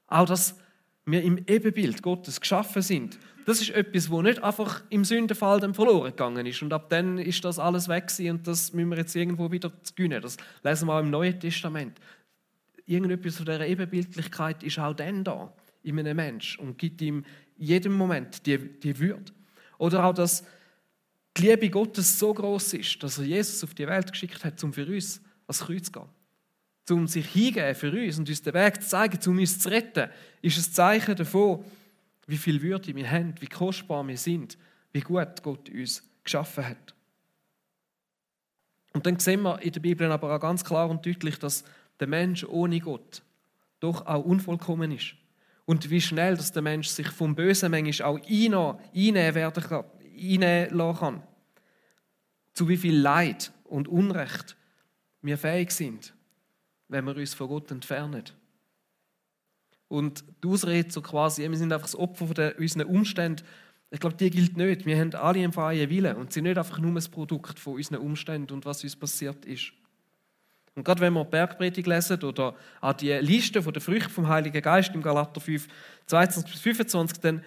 Auch, 0.06 0.26
dass 0.26 0.58
wir 1.04 1.22
im 1.22 1.38
Ebenbild 1.46 2.02
Gottes 2.02 2.40
geschaffen 2.40 2.82
sind 2.82 3.18
das 3.44 3.60
ist 3.60 3.70
etwas, 3.70 4.10
wo 4.10 4.22
nicht 4.22 4.42
einfach 4.42 4.82
im 4.90 5.04
Sündenfall 5.04 5.60
dann 5.60 5.74
verloren 5.74 6.10
gegangen 6.10 6.46
ist. 6.46 6.62
Und 6.62 6.72
ab 6.72 6.88
dann 6.90 7.18
ist 7.18 7.44
das 7.44 7.58
alles 7.58 7.88
weg 7.88 8.10
und 8.20 8.46
das 8.46 8.72
müssen 8.72 8.90
wir 8.90 8.98
jetzt 8.98 9.14
irgendwo 9.14 9.50
wieder 9.50 9.72
gewinnen. 9.96 10.22
Das 10.22 10.36
lesen 10.62 10.88
wir 10.88 10.94
auch 10.94 11.00
im 11.00 11.10
Neuen 11.10 11.38
Testament. 11.38 11.98
Irgendetwas 12.86 13.36
von 13.36 13.46
dieser 13.46 13.66
Ebenbildlichkeit 13.66 14.62
ist 14.62 14.78
auch 14.78 14.94
dann 14.94 15.24
da, 15.24 15.52
in 15.82 15.98
einem 15.98 16.16
Mensch 16.16 16.58
und 16.58 16.78
gibt 16.78 17.00
ihm 17.02 17.24
jedem 17.56 17.92
Moment 17.92 18.46
die, 18.46 18.58
die 18.58 18.98
Würde. 18.98 19.32
Oder 19.78 20.04
auch, 20.04 20.14
dass 20.14 20.44
die 21.36 21.42
Liebe 21.42 21.70
Gottes 21.70 22.18
so 22.18 22.32
groß 22.32 22.74
ist, 22.74 23.02
dass 23.02 23.18
er 23.18 23.24
Jesus 23.24 23.64
auf 23.64 23.74
die 23.74 23.86
Welt 23.86 24.12
geschickt 24.12 24.44
hat, 24.44 24.62
um 24.62 24.72
für 24.72 24.86
uns 24.86 25.20
ans 25.46 25.60
Kreuz 25.60 25.86
zu 25.86 25.92
gehen. 25.92 26.08
Um 26.90 27.06
sich 27.06 27.26
hingeben 27.28 27.74
für 27.74 27.90
uns 27.90 28.18
und 28.18 28.28
uns 28.28 28.42
den 28.42 28.54
Weg 28.54 28.82
zu 28.82 28.88
zeigen, 28.88 29.18
um 29.26 29.38
uns 29.38 29.58
zu 29.58 29.68
retten, 29.70 30.10
ist 30.42 30.58
ein 30.58 30.72
Zeichen 30.72 31.16
davon, 31.16 31.64
wie 32.26 32.36
viel 32.36 32.60
Würde 32.60 32.94
wir 32.94 33.10
haben, 33.10 33.34
wie 33.40 33.46
kostbar 33.46 34.06
wir 34.06 34.18
sind, 34.18 34.58
wie 34.92 35.00
gut 35.00 35.42
Gott 35.42 35.70
uns 35.70 36.02
geschaffen 36.24 36.68
hat. 36.68 36.94
Und 38.92 39.06
dann 39.06 39.18
sehen 39.18 39.42
wir 39.42 39.60
in 39.62 39.72
der 39.72 39.80
Bibel 39.80 40.10
aber 40.10 40.34
auch 40.34 40.40
ganz 40.40 40.64
klar 40.64 40.90
und 40.90 41.06
deutlich, 41.06 41.38
dass 41.38 41.64
der 41.98 42.08
Mensch 42.08 42.44
ohne 42.44 42.80
Gott 42.80 43.22
doch 43.80 44.06
auch 44.06 44.24
unvollkommen 44.24 44.92
ist. 44.92 45.14
Und 45.64 45.90
wie 45.90 46.00
schnell 46.00 46.36
dass 46.36 46.52
der 46.52 46.62
Mensch 46.62 46.88
sich 46.88 47.08
vom 47.08 47.34
Bösen 47.34 47.70
manchmal 47.70 48.08
auch 48.08 48.20
einnehmen, 48.20 49.52
kann, 49.52 50.96
kann. 50.96 51.22
Zu 52.52 52.68
wie 52.68 52.76
viel 52.76 52.96
Leid 52.96 53.52
und 53.64 53.88
Unrecht 53.88 54.56
wir 55.22 55.38
fähig 55.38 55.70
sind, 55.70 56.14
wenn 56.92 57.04
wir 57.06 57.16
uns 57.16 57.34
von 57.34 57.48
Gott 57.48 57.70
entfernen. 57.70 58.24
Und 59.88 60.24
die 60.42 60.48
Ausrede 60.48 60.90
so 60.90 61.02
quasi, 61.02 61.48
wir 61.48 61.58
sind 61.58 61.72
einfach 61.72 61.86
das 61.86 61.96
Opfer 61.96 62.26
von 62.26 62.34
der, 62.34 62.58
unseren 62.58 62.86
Umständen, 62.86 63.44
ich 63.90 64.00
glaube, 64.00 64.16
die 64.16 64.30
gilt 64.30 64.56
nicht. 64.56 64.86
Wir 64.86 64.98
haben 64.98 65.14
alle 65.14 65.40
einen 65.40 65.52
freien 65.52 65.90
Willen 65.90 66.16
und 66.16 66.32
sind 66.32 66.44
nicht 66.44 66.56
einfach 66.56 66.78
nur 66.78 66.94
das 66.94 67.10
Produkt 67.10 67.58
von 67.58 67.74
unseren 67.74 67.98
Umständen 67.98 68.54
und 68.54 68.64
was 68.64 68.82
uns 68.82 68.96
passiert 68.96 69.44
ist. 69.44 69.72
Und 70.74 70.84
gerade 70.84 71.02
wenn 71.02 71.12
wir 71.12 71.26
Bergpredigt 71.26 71.86
lesen 71.86 72.22
oder 72.22 72.54
auch 72.80 72.94
die 72.94 73.12
Liste 73.12 73.60
der 73.60 73.82
Früchte 73.82 74.08
vom 74.08 74.28
Heiligen 74.28 74.62
Geist 74.62 74.94
im 74.94 75.02
Galater 75.02 75.42
5, 75.42 75.68
22 76.06 76.52
bis 76.52 76.62
25, 76.62 77.20
dann 77.20 77.44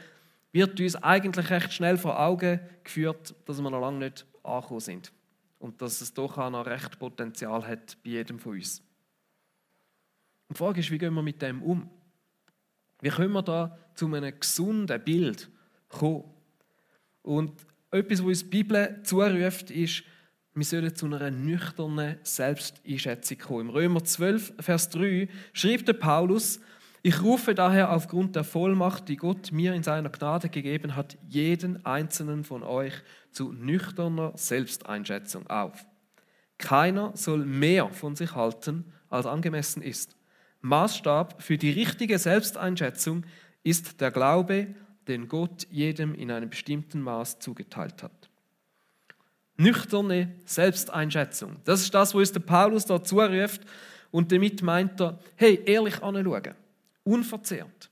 wird 0.52 0.80
uns 0.80 0.96
eigentlich 0.98 1.50
recht 1.50 1.74
schnell 1.74 1.98
vor 1.98 2.20
Augen 2.20 2.60
geführt, 2.84 3.34
dass 3.46 3.60
wir 3.60 3.72
noch 3.72 3.82
lange 3.82 4.06
nicht 4.06 4.28
angekommen 4.44 4.80
sind. 4.82 5.12
Und 5.58 5.82
dass 5.82 6.02
es 6.02 6.14
doch 6.14 6.38
auch 6.38 6.52
noch 6.52 6.68
recht 6.68 7.00
Potenzial 7.00 7.66
hat 7.68 7.98
bei 8.04 8.12
jedem 8.12 8.38
von 8.38 8.54
uns. 8.54 8.85
Die 10.50 10.54
Frage 10.54 10.80
ist, 10.80 10.92
wie 10.92 10.98
gehen 10.98 11.14
wir 11.14 11.24
mit 11.24 11.42
dem 11.42 11.62
um? 11.64 11.90
Wie 13.02 13.10
können 13.10 13.34
wir 13.34 13.42
da 13.42 13.78
zu 13.96 14.06
einem 14.14 14.40
gesunden 14.40 15.04
Bild 15.04 15.50
kommen? 15.90 16.24
Und 17.22 17.54
etwas, 17.92 18.20
was 18.20 18.28
uns 18.28 18.44
die 18.44 18.50
Bibel 18.50 19.02
zuruft, 19.04 19.72
ist, 19.72 20.04
wir 20.54 20.64
sollen 20.64 20.96
zu 20.96 21.08
einer 21.08 21.32
nüchternen 21.32 22.18
Selbsteinschätzung 22.24 23.38
kommen. 23.40 23.62
Im 23.62 23.70
Römer 23.70 24.04
12, 24.04 24.54
Vers 24.60 24.90
3 24.90 25.28
schreibt 25.52 25.88
der 25.88 25.94
Paulus, 25.94 26.62
ich 27.02 27.22
rufe 27.22 27.54
daher 27.54 27.92
aufgrund 27.92 28.36
der 28.36 28.44
Vollmacht, 28.44 29.10
die 29.10 29.18
Gott 29.18 29.52
mir 29.52 29.74
in 29.76 29.84
seiner 29.84 30.10
Gnade 30.10 30.50
gegeben 30.50 30.96
hat, 30.96 31.18
jeden 31.28 31.86
einzelnen 31.86 32.44
von 32.44 32.64
euch 32.64 32.94
zu 33.32 33.52
nüchterner 33.52 34.32
Selbsteinschätzung 34.36 35.46
auf. 35.48 35.86
Keiner 36.58 37.12
soll 37.16 37.46
mehr 37.46 37.90
von 37.90 38.16
sich 38.16 38.34
halten, 38.34 38.92
als 39.10 39.26
angemessen 39.26 39.84
ist. 39.84 40.15
Maßstab 40.66 41.42
für 41.42 41.58
die 41.58 41.70
richtige 41.70 42.18
Selbsteinschätzung 42.18 43.24
ist 43.64 44.02
der 44.02 44.12
Glaube, 44.12 44.74
den 45.08 45.28
Gott 45.28 45.68
jedem 45.70 46.16
in 46.16 46.32
einem 46.32 46.50
bestimmten 46.50 47.02
Maß 47.02 47.40
zugeteilt 47.40 48.02
hat. 48.02 48.30
Nüchterne 49.58 50.34
Selbsteinschätzung. 50.46 51.58
Das 51.64 51.82
ist 51.82 51.94
das, 51.94 52.14
was 52.14 52.20
uns 52.20 52.32
der 52.34 52.40
Paulus 52.42 52.86
da 52.86 53.02
zuruft. 53.02 53.62
Und 54.12 54.32
damit 54.32 54.62
meint 54.64 55.00
er, 55.00 55.20
hey, 55.36 55.62
ehrlich 55.66 56.02
anschauen. 56.02 56.56
Unverzehrt. 57.04 57.90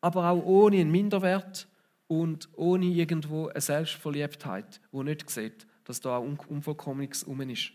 Aber 0.00 0.30
auch 0.30 0.44
ohne 0.44 0.80
einen 0.80 0.90
Minderwert 0.90 1.68
und 2.08 2.48
ohne 2.56 2.86
irgendwo 2.86 3.48
eine 3.48 3.60
Selbstverliebtheit, 3.60 4.80
wo 4.90 5.02
nicht 5.02 5.30
sieht, 5.30 5.66
dass 5.84 6.00
da 6.00 6.16
auch 6.16 6.46
Unvollkommenes 6.48 7.22
um 7.22 7.40
ist. 7.42 7.70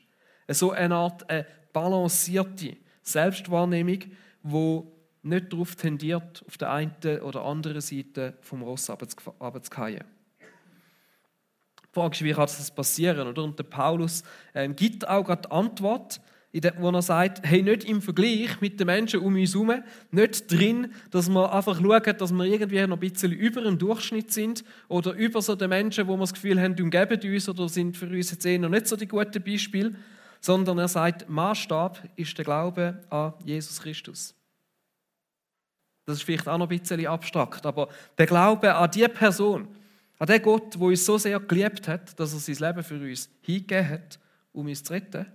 So 0.49 0.71
eine 0.71 0.95
Art 0.95 1.29
eine 1.29 1.47
balancierte 1.71 2.75
Selbstwahrnehmung, 3.03 3.99
wo 4.41 4.91
nicht 5.21 5.53
darauf 5.53 5.75
tendiert, 5.75 6.43
auf 6.47 6.57
der 6.57 6.71
einen 6.71 6.93
oder 7.21 7.45
anderen 7.45 7.81
Seite 7.81 8.37
vom 8.41 8.61
Ross 8.61 8.89
runterzufallen. 8.89 10.03
Die 11.93 11.99
Frage 11.99 12.15
ist, 12.15 12.23
wie 12.23 12.31
kann 12.31 12.41
das 12.41 12.73
passieren? 12.73 13.27
Oder? 13.27 13.43
Und 13.43 13.59
der 13.59 13.65
Paulus 13.65 14.23
ähm, 14.55 14.75
gibt 14.75 15.07
auch 15.07 15.23
gerade 15.23 15.43
die 15.43 15.51
Antwort, 15.51 16.19
wo 16.77 16.89
er 16.89 17.01
sagt, 17.01 17.41
hey, 17.47 17.63
nicht 17.63 17.83
im 17.83 18.01
Vergleich 18.01 18.61
mit 18.61 18.79
den 18.79 18.85
Menschen 18.85 19.21
um 19.21 19.35
uns 19.35 19.53
herum, 19.53 19.73
nicht 20.11 20.51
drin, 20.51 20.93
dass 21.09 21.29
wir 21.29 21.51
einfach 21.51 21.79
schauen, 21.79 22.17
dass 22.17 22.31
wir 22.31 22.45
irgendwie 22.45 22.85
noch 22.85 22.97
ein 22.97 22.99
bisschen 22.99 23.31
über 23.31 23.61
dem 23.61 23.79
Durchschnitt 23.79 24.31
sind 24.31 24.63
oder 24.87 25.13
über 25.13 25.41
so 25.41 25.55
den 25.55 25.69
Menschen, 25.69 26.07
wo 26.07 26.15
wir 26.15 26.21
das 26.21 26.33
Gefühl 26.33 26.61
haben, 26.61 26.79
umgeben 26.79 27.19
uns 27.33 27.49
oder 27.49 27.67
sind 27.69 27.97
für 27.97 28.07
uns 28.07 28.31
jetzt 28.31 28.45
eher 28.45 28.59
noch 28.59 28.69
nicht 28.69 28.87
so 28.87 28.95
die 28.95 29.07
guten 29.07 29.41
Beispiele, 29.41 29.95
sondern 30.43 30.77
er 30.77 30.89
sagt, 30.89 31.29
Maßstab 31.29 32.03
ist 32.17 32.37
der 32.37 32.43
Glaube 32.43 33.01
an 33.09 33.33
Jesus 33.45 33.81
Christus. 33.81 34.35
Das 36.05 36.17
ist 36.17 36.23
vielleicht 36.23 36.49
auch 36.49 36.57
noch 36.57 36.69
ein 36.69 36.77
bisschen 36.77 37.07
abstrakt, 37.07 37.65
aber 37.65 37.87
der 38.17 38.25
Glaube 38.25 38.75
an 38.75 38.91
die 38.91 39.07
Person, 39.07 39.69
an 40.19 40.27
den 40.27 40.41
Gott, 40.41 40.75
der 40.75 40.81
uns 40.81 41.05
so 41.05 41.17
sehr 41.17 41.39
geliebt 41.39 41.87
hat, 41.87 42.19
dass 42.19 42.33
er 42.33 42.39
sein 42.39 42.67
Leben 42.67 42.83
für 42.83 42.99
uns 42.99 43.29
hingegeben 43.39 43.87
hat, 43.89 44.19
um 44.51 44.67
uns 44.67 44.83
zu 44.83 44.91
retten, 44.91 45.25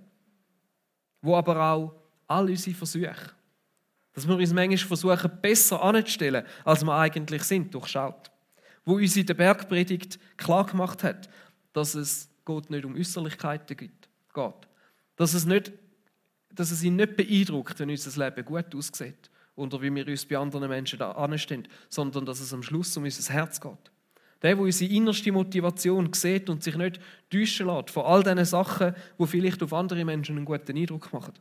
wo 1.22 1.36
aber 1.36 1.58
auch 1.58 1.94
all 2.26 2.50
unsere 2.50 2.76
Versuche, 2.76 3.32
dass 4.12 4.28
wir 4.28 4.36
uns 4.36 4.52
manchmal 4.52 4.76
versuchen, 4.76 5.40
besser 5.40 5.82
anzustellen, 5.82 6.44
als 6.66 6.84
wir 6.84 6.94
eigentlich 6.94 7.44
sind, 7.44 7.72
durchschaut. 7.72 8.30
Wo 8.84 8.96
uns 8.96 9.16
in 9.16 9.24
der 9.24 9.34
Bergpredigt 9.34 10.18
klar 10.36 10.66
gemacht 10.66 11.02
hat, 11.02 11.30
dass 11.72 11.94
es 11.94 12.28
Gott 12.44 12.68
nicht 12.68 12.84
um 12.84 12.94
Äußerlichkeiten 12.94 13.74
geht, 13.74 14.08
dass 15.18 15.34
es, 15.34 15.44
nicht, 15.44 15.72
dass 16.54 16.70
es 16.70 16.82
ihn 16.82 16.96
nicht 16.96 17.16
beeindruckt, 17.16 17.78
wenn 17.80 17.90
unser 17.90 18.24
Leben 18.24 18.44
gut 18.44 18.74
aussieht 18.74 19.30
oder 19.56 19.82
wie 19.82 19.92
wir 19.92 20.06
uns 20.06 20.24
bei 20.24 20.38
anderen 20.38 20.68
Menschen 20.68 21.00
da 21.00 21.10
anstehen, 21.10 21.66
sondern 21.88 22.24
dass 22.24 22.38
es 22.38 22.54
am 22.54 22.62
Schluss 22.62 22.96
um 22.96 23.02
unser 23.02 23.32
Herz 23.34 23.60
geht. 23.60 23.72
Der, 24.40 24.54
der 24.54 24.60
unsere 24.60 24.92
innerste 24.92 25.32
Motivation 25.32 26.12
sieht 26.12 26.48
und 26.48 26.62
sich 26.62 26.76
nicht 26.76 27.00
täuschen 27.28 27.66
lässt 27.66 27.90
von 27.90 28.04
all 28.04 28.22
diesen 28.22 28.44
Sachen, 28.44 28.94
die 29.18 29.26
vielleicht 29.26 29.60
auf 29.60 29.72
andere 29.72 30.04
Menschen 30.04 30.36
einen 30.36 30.44
guten 30.44 30.76
Eindruck 30.76 31.12
machen. 31.12 31.34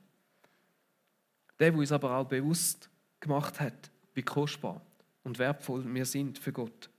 Der, 1.59 1.69
der 1.69 1.79
uns 1.79 1.91
aber 1.91 2.17
auch 2.17 2.27
bewusst 2.27 2.89
gemacht 3.19 3.59
hat, 3.59 3.91
wie 4.15 4.23
kostbar 4.23 4.81
und 5.23 5.37
wertvoll 5.37 5.83
wir 5.85 6.05
sind 6.05 6.39
für 6.39 6.51
Gott. 6.51 6.89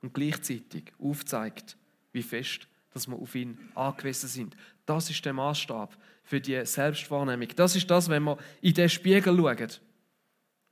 Und 0.00 0.12
gleichzeitig 0.12 0.92
aufzeigt, 0.98 1.76
wie 2.12 2.24
fest 2.24 2.66
dass 2.92 3.08
wir 3.08 3.16
auf 3.16 3.34
ihn 3.34 3.58
angewiesen 3.74 4.28
sind. 4.28 4.56
Das 4.86 5.08
ist 5.10 5.24
der 5.24 5.32
Maßstab 5.32 5.96
für 6.24 6.40
die 6.40 6.64
Selbstwahrnehmung. 6.64 7.48
Das 7.56 7.76
ist 7.76 7.90
das, 7.90 8.08
wenn 8.08 8.24
wir 8.24 8.38
in 8.60 8.74
den 8.74 8.88
Spiegel 8.88 9.36
schauen. 9.36 9.70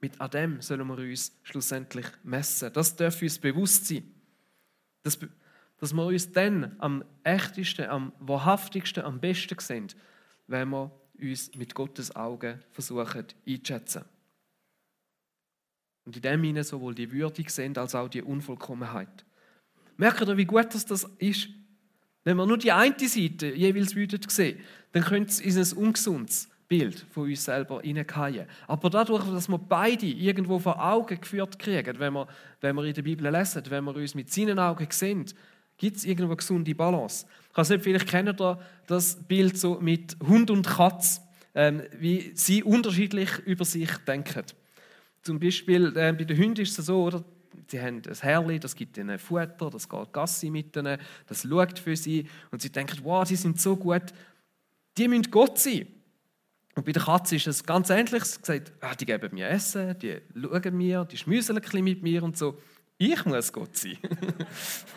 Mit 0.00 0.35
dem 0.35 0.62
sollen 0.62 0.87
wir 0.87 0.99
uns 0.99 1.33
schlussendlich 1.43 2.07
messen. 2.23 2.73
Das 2.73 2.97
darf 2.97 3.21
uns 3.21 3.39
bewusst 3.39 3.87
sein. 3.87 4.15
Dass, 5.03 5.19
dass 5.79 5.93
wir 5.93 6.05
uns 6.05 6.33
dann 6.33 6.75
am 6.79 7.05
echtesten, 7.23 7.87
am 7.89 8.12
wahrhaftigsten, 8.19 9.05
am 9.05 9.21
besten 9.21 9.59
sehen, 9.59 9.89
wenn 10.47 10.71
wir 10.71 10.91
uns 11.21 11.55
mit 11.55 11.75
Gottes 11.75 12.15
Augen 12.17 12.62
versuchen 12.71 13.27
einzuschätzen. 13.47 14.05
Und 16.05 16.17
in 16.17 16.23
dem 16.23 16.43
hinein 16.43 16.65
sowohl 16.65 16.95
die 16.95 17.12
Würdig 17.12 17.50
sind 17.50 17.77
als 17.79 17.95
auch 17.95 18.09
die 18.09 18.23
Unvollkommenheit. 18.23 19.25
Merkt 19.97 20.27
ihr, 20.27 20.37
wie 20.37 20.47
gut 20.47 20.75
das 20.75 21.05
ist? 21.19 21.49
Wenn 22.25 22.37
wir 22.37 22.47
nur 22.47 22.59
die 22.59 22.73
eine 22.73 22.95
Seite 22.99 23.55
jeweils 23.55 23.95
sehen 24.29 24.59
dann 24.93 25.05
könnte 25.05 25.31
es 25.31 25.41
in 25.41 25.57
ein 25.57 25.85
ungesundes 25.85 26.49
Bild 26.69 27.05
von 27.11 27.25
uns 27.25 27.45
selber 27.45 27.81
hineingehen. 27.83 28.47
Aber 28.67 28.91
dadurch, 28.91 29.25
dass 29.25 29.49
wir 29.49 29.59
beide 29.59 30.07
irgendwo 30.07 30.59
vor 30.59 30.81
Augen 30.81 31.21
geführt 31.21 31.59
kriegen, 31.59 31.99
wenn 31.99 32.12
wir, 32.12 32.29
wenn 32.61 32.77
wir 32.77 32.85
in 32.85 32.95
der 32.95 33.03
Bibel 33.03 33.29
lesen, 33.29 33.62
wenn 33.69 33.85
wir 33.85 33.97
uns 33.97 34.15
mit 34.15 34.33
seinen 34.33 34.59
Augen 34.59 34.87
sehen, 34.91 35.27
gibt 35.77 35.97
es 35.97 36.05
irgendwo 36.05 36.33
eine 36.33 36.37
gesunde 36.37 36.75
Balance. 36.75 37.27
Ich 37.50 37.57
weiß 37.57 37.71
nicht, 37.71 37.83
vielleicht 37.83 38.09
kennt 38.09 38.41
ihr 38.41 38.59
das 38.87 39.17
Bild 39.27 39.59
so 39.59 39.81
mit 39.81 40.17
Hund 40.27 40.50
und 40.50 40.67
Katz, 40.67 41.21
ähm, 41.55 41.83
wie 41.99 42.33
sie 42.35 42.62
unterschiedlich 42.62 43.31
über 43.47 43.65
sich 43.65 43.91
denken. 44.07 44.45
Zum 45.23 45.41
Beispiel 45.41 45.89
äh, 45.97 46.12
bei 46.12 46.25
den 46.25 46.39
Hunden 46.39 46.61
ist 46.61 46.79
es 46.79 46.87
so, 46.87 47.03
oder? 47.03 47.25
Sie 47.66 47.80
haben 47.80 48.02
ein 48.07 48.14
Herrli, 48.14 48.61
das 48.61 48.75
gibt 48.75 48.97
ihnen 48.99 49.19
Futter, 49.19 49.71
das 49.71 49.88
geht 49.88 50.12
Gassi 50.12 50.50
mit 50.50 50.76
ihnen, 50.76 50.99
das 51.26 51.42
schaut 51.42 51.78
für 51.78 51.97
sie 51.97 52.28
und 52.50 52.62
sie 52.62 52.71
denken, 52.71 52.99
wow, 53.02 53.26
die 53.26 53.37
sind 53.37 53.61
so 53.61 53.76
gut, 53.76 54.12
die 54.97 55.09
müssen 55.09 55.30
Gott 55.30 55.59
sein. 55.59 55.87
Und 56.76 56.87
bei 56.87 56.92
der 56.92 57.02
Katze 57.02 57.37
ist 57.37 57.47
es 57.47 57.64
ganz 57.64 57.90
ähnlich. 57.90 58.25
Sie 58.25 58.38
sagt, 58.42 58.73
ah, 58.80 58.95
die 58.95 59.04
geben 59.04 59.35
mir 59.35 59.49
Essen, 59.49 59.99
die 59.99 60.19
schauen 60.40 60.76
mir, 60.76 61.04
die 61.04 61.16
schmüseln 61.16 61.59
ein 61.59 61.85
mit 61.85 62.02
mir 62.02 62.23
und 62.23 62.38
so. 62.38 62.59
Ich 62.97 63.25
muss 63.25 63.52
Gott 63.52 63.76
sein. 63.76 63.99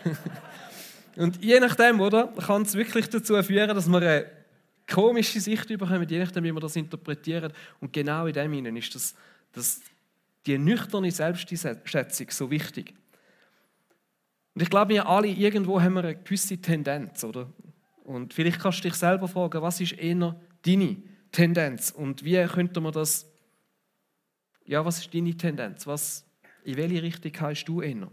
und 1.15 1.43
je 1.43 1.59
nachdem, 1.59 1.99
oder, 1.99 2.27
kann 2.27 2.61
es 2.61 2.75
wirklich 2.75 3.09
dazu 3.09 3.41
führen, 3.41 3.75
dass 3.75 3.87
man 3.87 4.03
eine 4.03 4.29
komische 4.91 5.39
Sicht 5.39 5.67
bekommt, 5.67 6.11
je 6.11 6.19
nachdem, 6.19 6.43
wie 6.43 6.51
man 6.51 6.61
das 6.61 6.75
interpretiert. 6.75 7.53
Und 7.79 7.91
genau 7.91 8.27
in 8.27 8.33
dem 8.33 8.53
Ihnen 8.53 8.75
ist 8.75 8.93
das, 8.93 9.15
das 9.53 9.81
die 10.45 10.57
nüchterne 10.57 11.11
Selbstschätzung 11.11 12.27
so 12.29 12.51
wichtig. 12.51 12.93
Und 14.55 14.61
ich 14.61 14.69
glaube, 14.69 14.93
wir 14.93 15.07
alle 15.07 15.27
irgendwo 15.27 15.81
haben 15.81 15.93
wir 15.93 16.03
eine 16.03 16.15
gewisse 16.15 16.57
Tendenz, 16.57 17.23
oder? 17.23 17.51
Und 18.03 18.33
vielleicht 18.33 18.59
kannst 18.59 18.79
du 18.79 18.89
dich 18.89 18.95
selber 18.95 19.27
fragen, 19.27 19.61
was 19.61 19.79
ist 19.81 19.93
eher 19.93 20.35
deine 20.65 20.97
Tendenz 21.31 21.91
und 21.91 22.23
wie 22.23 22.43
könnte 22.45 22.79
man 22.81 22.91
das, 22.91 23.25
ja, 24.65 24.85
was 24.85 24.99
ist 24.99 25.13
deine 25.13 25.35
Tendenz? 25.35 25.87
Was, 25.87 26.25
in 26.63 26.77
welche 26.77 27.01
Richtung 27.01 27.31
hast 27.39 27.65
du 27.65 27.81
eher? 27.81 28.07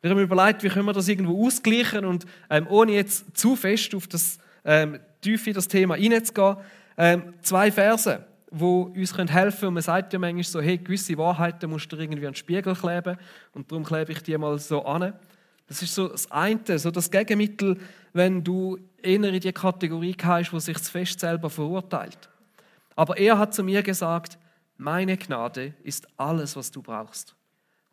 Wir 0.00 0.10
haben 0.10 0.18
überlegt, 0.18 0.64
wie 0.64 0.68
können 0.68 0.84
wir 0.84 0.92
das 0.92 1.08
irgendwo 1.08 1.46
ausgleichen 1.46 2.04
und 2.04 2.26
ähm, 2.50 2.66
ohne 2.68 2.92
jetzt 2.92 3.36
zu 3.36 3.54
fest 3.54 3.94
auf 3.94 4.08
das 4.08 4.38
ähm, 4.64 4.98
tief 5.20 5.46
in 5.46 5.54
das 5.54 5.68
Thema 5.68 5.94
hineinzugehen, 5.94 6.56
ähm, 6.98 7.34
zwei 7.40 7.70
Verse 7.70 8.26
wo 8.52 8.82
uns 8.82 9.16
helfen 9.16 9.30
können. 9.30 9.68
Und 9.68 9.74
man 9.74 9.82
sagt 9.82 10.12
ja 10.12 10.18
manchmal 10.18 10.44
so, 10.44 10.60
hey, 10.60 10.78
gewisse 10.78 11.16
Wahrheiten 11.18 11.70
musst 11.70 11.90
du 11.90 11.96
irgendwie 11.96 12.26
an 12.26 12.32
den 12.32 12.36
Spiegel 12.36 12.74
kleben 12.74 13.16
und 13.52 13.70
darum 13.70 13.84
klebe 13.84 14.12
ich 14.12 14.22
die 14.22 14.36
mal 14.38 14.58
so 14.58 14.84
an. 14.84 15.14
Das 15.66 15.82
ist 15.82 15.94
so 15.94 16.08
das 16.08 16.30
eine, 16.30 16.78
so 16.78 16.90
das 16.90 17.10
Gegenmittel, 17.10 17.78
wenn 18.12 18.44
du 18.44 18.78
eher 19.02 19.24
in 19.24 19.40
die 19.40 19.52
Kategorie 19.52 20.12
gehst, 20.12 20.52
wo 20.52 20.58
sich 20.58 20.76
das 20.76 20.90
Fest 20.90 21.20
selber 21.20 21.48
verurteilt. 21.48 22.28
Aber 22.94 23.16
er 23.16 23.38
hat 23.38 23.54
zu 23.54 23.64
mir 23.64 23.82
gesagt, 23.82 24.38
meine 24.76 25.16
Gnade 25.16 25.74
ist 25.82 26.06
alles, 26.16 26.56
was 26.56 26.70
du 26.70 26.82
brauchst. 26.82 27.34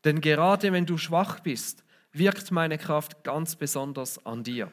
Denn 0.04 0.22
gerade 0.22 0.72
wenn 0.74 0.86
du 0.86 0.98
schwach 0.98 1.39
bist, 1.39 1.84
wirkt 2.12 2.51
meine 2.51 2.78
Kraft 2.78 3.24
ganz 3.24 3.56
besonders 3.56 4.25
an 4.25 4.44
dir. 4.44 4.72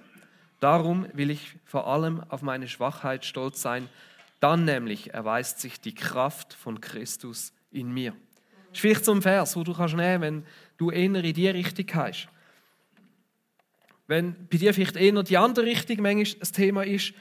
Darum 0.60 1.06
will 1.12 1.30
ich 1.30 1.56
vor 1.64 1.86
allem 1.86 2.22
auf 2.28 2.42
meine 2.42 2.68
Schwachheit 2.68 3.24
stolz 3.24 3.60
sein. 3.60 3.88
Dann 4.40 4.64
nämlich 4.64 5.14
erweist 5.14 5.60
sich 5.60 5.80
die 5.80 5.94
Kraft 5.94 6.52
von 6.54 6.80
Christus 6.80 7.52
in 7.70 7.92
mir. 7.92 8.12
Das 8.70 8.78
ist 8.78 8.80
vielleicht 8.80 9.22
Vers, 9.22 9.56
wo 9.56 9.62
du 9.62 9.72
kannst 9.72 9.96
nehmen, 9.96 10.22
wenn 10.22 10.44
du 10.76 10.90
eher 10.90 11.24
in 11.24 11.34
die 11.34 11.48
Richtung 11.48 11.86
hast. 11.94 12.28
Wenn 14.06 14.46
bei 14.48 14.58
dir 14.58 14.74
vielleicht 14.74 14.96
eher 14.96 15.22
die 15.22 15.38
andere 15.38 15.66
Richtung 15.66 16.02
manchmal 16.02 16.40
das 16.40 16.52
Thema 16.52 16.84
ist, 16.84 17.12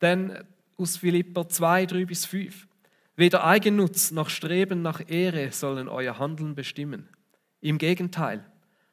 dann 0.00 0.44
aus 0.76 0.96
Philipper 0.96 1.48
2, 1.48 1.86
3 1.86 2.04
bis 2.04 2.26
5. 2.26 2.66
Weder 3.16 3.44
Eigennutz 3.44 4.10
noch 4.10 4.28
Streben 4.28 4.82
nach 4.82 5.00
Ehre 5.08 5.52
sollen 5.52 5.88
euer 5.88 6.18
Handeln 6.18 6.54
bestimmen. 6.54 7.08
Im 7.60 7.78
Gegenteil, 7.78 8.44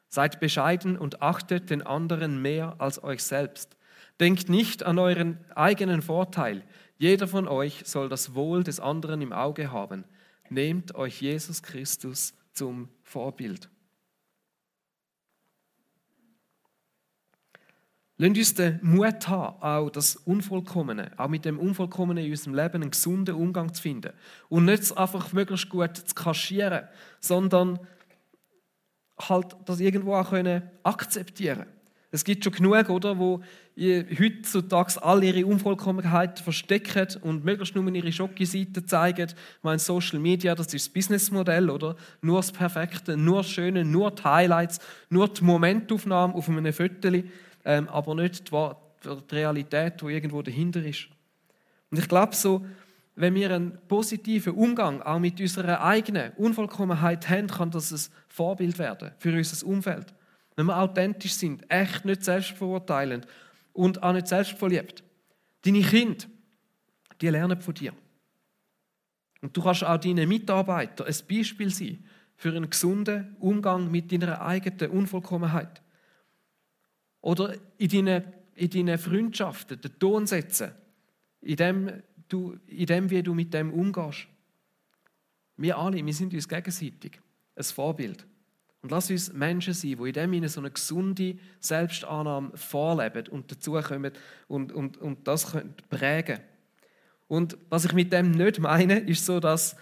seid 0.08 0.40
bescheiden 0.40 0.96
und 0.96 1.22
achtet 1.22 1.70
den 1.70 1.82
anderen 1.82 2.40
mehr 2.40 2.76
als 2.78 3.02
euch 3.02 3.22
selbst. 3.24 3.76
Denkt 4.20 4.48
nicht 4.48 4.84
an 4.84 4.98
euren 4.98 5.38
eigenen 5.54 6.02
Vorteil. 6.02 6.62
Jeder 7.02 7.26
von 7.26 7.48
euch 7.48 7.82
soll 7.84 8.08
das 8.08 8.36
Wohl 8.36 8.62
des 8.62 8.78
anderen 8.78 9.22
im 9.22 9.32
Auge 9.32 9.72
haben. 9.72 10.04
Nehmt 10.50 10.94
euch 10.94 11.20
Jesus 11.20 11.60
Christus 11.60 12.32
zum 12.52 12.90
Vorbild. 13.02 13.68
Lasst 18.18 18.36
uns 18.36 18.54
den 18.54 18.78
Mut 18.82 19.26
haben, 19.26 19.60
auch 19.60 19.90
das 19.90 20.14
Unvollkommene, 20.14 21.10
auch 21.16 21.26
mit 21.26 21.44
dem 21.44 21.58
Unvollkommenen 21.58 22.24
in 22.24 22.30
unserem 22.30 22.54
Leben 22.54 22.82
einen 22.82 22.92
gesunden 22.92 23.34
Umgang 23.34 23.74
zu 23.74 23.82
finden. 23.82 24.12
Und 24.48 24.66
nicht 24.66 24.96
einfach 24.96 25.32
möglichst 25.32 25.70
gut 25.70 25.96
zu 25.96 26.14
kaschieren, 26.14 26.86
sondern 27.18 27.80
halt 29.18 29.56
das 29.64 29.80
irgendwo 29.80 30.14
auch 30.14 30.30
können 30.30 30.70
akzeptieren 30.84 31.66
Es 32.14 32.24
gibt 32.24 32.44
schon 32.44 32.52
genug, 32.52 32.90
oder, 32.90 33.18
wo 33.18 33.40
heutzutage 33.78 35.02
all 35.02 35.24
ihre 35.24 35.46
Unvollkommenheit 35.46 36.40
verstecken 36.40 37.08
und 37.22 37.42
möglichst 37.42 37.74
nur 37.74 37.90
ihre 37.92 38.12
Schocke-Seite 38.12 38.84
zeigen. 38.84 39.28
Ich 39.30 39.62
meine, 39.62 39.78
Social 39.78 40.18
Media, 40.18 40.54
das 40.54 40.74
ist 40.74 40.88
das 40.88 40.92
Businessmodell, 40.92 41.70
oder? 41.70 41.96
Nur 42.20 42.36
das 42.36 42.52
Perfekte, 42.52 43.16
nur 43.16 43.38
das 43.38 43.50
Schöne, 43.50 43.82
nur 43.82 44.10
die 44.10 44.22
Highlights, 44.22 44.78
nur 45.08 45.26
die 45.26 45.42
Momentaufnahme 45.42 46.34
auf 46.34 46.50
einem 46.50 46.72
Foto 46.74 47.22
ähm, 47.64 47.88
aber 47.88 48.14
nicht 48.14 48.52
die, 48.52 48.70
die 49.04 49.34
Realität, 49.34 50.02
die 50.02 50.06
irgendwo 50.06 50.42
dahinter 50.42 50.84
ist. 50.84 51.08
Und 51.90 51.98
ich 51.98 52.08
glaube 52.08 52.34
so, 52.34 52.66
wenn 53.14 53.34
wir 53.34 53.54
einen 53.54 53.78
positiven 53.88 54.52
Umgang 54.52 55.00
auch 55.00 55.18
mit 55.18 55.40
unserer 55.40 55.82
eigenen 55.82 56.32
Unvollkommenheit 56.32 57.28
haben, 57.30 57.46
kann 57.46 57.70
das 57.70 57.90
ein 57.90 58.12
Vorbild 58.28 58.78
werden 58.78 59.12
für 59.18 59.32
unser 59.32 59.66
Umfeld. 59.66 60.12
Wenn 60.56 60.66
wir 60.66 60.78
authentisch 60.78 61.34
sind, 61.34 61.64
echt 61.70 62.04
nicht 62.04 62.24
selbstverurteilend 62.24 63.26
und 63.72 64.02
auch 64.02 64.12
nicht 64.12 64.28
selbstverliebt. 64.28 65.02
Deine 65.62 65.82
Kinder, 65.82 66.26
die 67.20 67.28
lernen 67.28 67.60
von 67.60 67.74
dir. 67.74 67.94
Und 69.40 69.56
du 69.56 69.62
kannst 69.62 69.84
auch 69.84 69.98
deinen 69.98 70.28
Mitarbeitern 70.28 71.06
ein 71.06 71.14
Beispiel 71.28 71.70
sein 71.70 72.04
für 72.36 72.50
einen 72.50 72.70
gesunden 72.70 73.36
Umgang 73.40 73.90
mit 73.90 74.12
deiner 74.12 74.40
eigenen 74.42 74.90
Unvollkommenheit. 74.90 75.82
Oder 77.20 77.54
in 77.78 77.88
deinen, 77.88 78.24
in 78.54 78.70
deinen 78.70 78.98
Freundschaften 78.98 79.80
den 79.80 79.98
Ton 79.98 80.26
setzen, 80.26 80.72
in 81.40 81.56
dem, 81.56 82.02
du, 82.28 82.56
in 82.66 82.86
dem, 82.86 83.10
wie 83.10 83.22
du 83.22 83.34
mit 83.34 83.54
dem 83.54 83.72
umgehst. 83.72 84.26
Wir 85.56 85.78
alle, 85.78 86.04
wir 86.04 86.14
sind 86.14 86.34
uns 86.34 86.48
gegenseitig 86.48 87.20
ein 87.54 87.64
Vorbild. 87.64 88.26
Und 88.82 88.90
lass 88.90 89.10
uns 89.10 89.32
Menschen 89.32 89.74
sein, 89.74 89.96
die 89.96 90.08
in 90.08 90.12
dem 90.12 90.32
Sinne 90.32 90.48
so 90.48 90.60
eine 90.60 90.70
gesunde 90.70 91.36
Selbstannahme 91.60 92.50
vorleben 92.56 93.28
und 93.28 93.50
dazukommen 93.50 94.12
und, 94.48 94.72
und, 94.72 94.98
und 94.98 95.26
das 95.26 95.56
prägen 95.88 96.40
Und 97.28 97.56
was 97.70 97.84
ich 97.84 97.92
mit 97.92 98.12
dem 98.12 98.32
nicht 98.32 98.58
meine, 98.58 98.98
ist 98.98 99.24
so, 99.24 99.38
dass, 99.38 99.76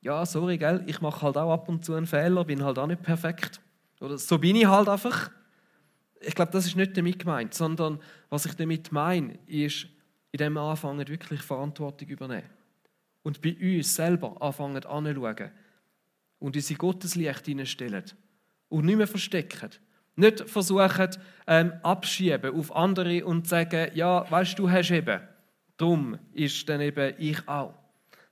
ja, 0.00 0.26
sorry, 0.26 0.58
gell, 0.58 0.82
ich 0.86 1.00
mache 1.00 1.22
halt 1.22 1.36
auch 1.36 1.52
ab 1.52 1.68
und 1.68 1.84
zu 1.84 1.94
einen 1.94 2.06
Fehler, 2.06 2.44
bin 2.44 2.64
halt 2.64 2.78
auch 2.78 2.88
nicht 2.88 3.02
perfekt. 3.02 3.60
Oder 4.00 4.18
so 4.18 4.38
bin 4.38 4.56
ich 4.56 4.66
halt 4.66 4.88
einfach 4.88 5.30
ich 6.24 6.34
glaube, 6.34 6.52
das 6.52 6.66
ist 6.66 6.76
nicht 6.76 6.96
damit 6.96 7.18
gemeint, 7.18 7.54
sondern 7.54 8.00
was 8.28 8.46
ich 8.46 8.54
damit 8.54 8.92
meine, 8.92 9.38
ist, 9.46 9.86
in 10.30 10.38
dem 10.38 10.56
anfangen 10.56 11.06
wirklich 11.08 11.42
Verantwortung 11.42 12.08
übernehmen. 12.08 12.48
Und 13.22 13.40
bei 13.40 13.56
uns 13.60 13.94
selber 13.94 14.40
anfangen 14.40 14.84
anzuschauen 14.84 15.50
und 16.38 16.56
unsere 16.56 16.78
Gotteslicht 16.78 17.46
hineinstellen 17.46 18.04
und 18.72 18.86
nicht 18.86 18.96
mehr 18.96 19.06
verstecken. 19.06 19.70
Nicht 20.16 20.48
versuchen, 20.48 21.08
ähm, 21.46 21.72
abschieben 21.82 22.54
auf 22.54 22.74
andere 22.74 23.24
und 23.24 23.46
sagen, 23.48 23.90
ja, 23.94 24.30
weißt 24.30 24.58
du, 24.58 24.70
hast 24.70 24.90
eben, 24.90 25.20
darum 25.76 26.18
ist 26.32 26.68
dann 26.68 26.80
eben 26.80 27.14
ich 27.18 27.46
auch. 27.48 27.74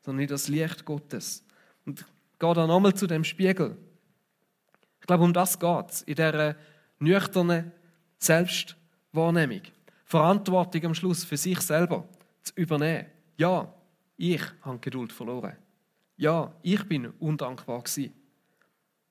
Sondern 0.02 0.22
in 0.22 0.28
das 0.28 0.48
Licht 0.48 0.84
Gottes. 0.84 1.44
Und 1.84 2.00
ich 2.00 2.38
gehe 2.38 2.54
dann 2.54 2.68
nochmal 2.68 2.94
zu 2.94 3.06
dem 3.06 3.24
Spiegel. 3.24 3.76
Ich 5.00 5.06
glaube, 5.06 5.24
um 5.24 5.32
das 5.32 5.58
geht 5.58 5.90
es 5.90 6.02
in 6.02 6.14
dieser 6.14 6.56
nüchternen 6.98 7.72
Selbstwahrnehmung. 8.18 9.62
Verantwortung 10.04 10.86
am 10.86 10.94
Schluss 10.94 11.24
für 11.24 11.36
sich 11.36 11.60
selber 11.60 12.08
zu 12.42 12.52
übernehmen. 12.56 13.06
Ja, 13.36 13.72
ich 14.16 14.42
habe 14.62 14.78
Geduld 14.78 15.12
verloren. 15.12 15.56
Ja, 16.16 16.52
ich 16.62 16.82
bin 16.84 17.06
undankbar 17.18 17.80
gewesen. 17.80 18.19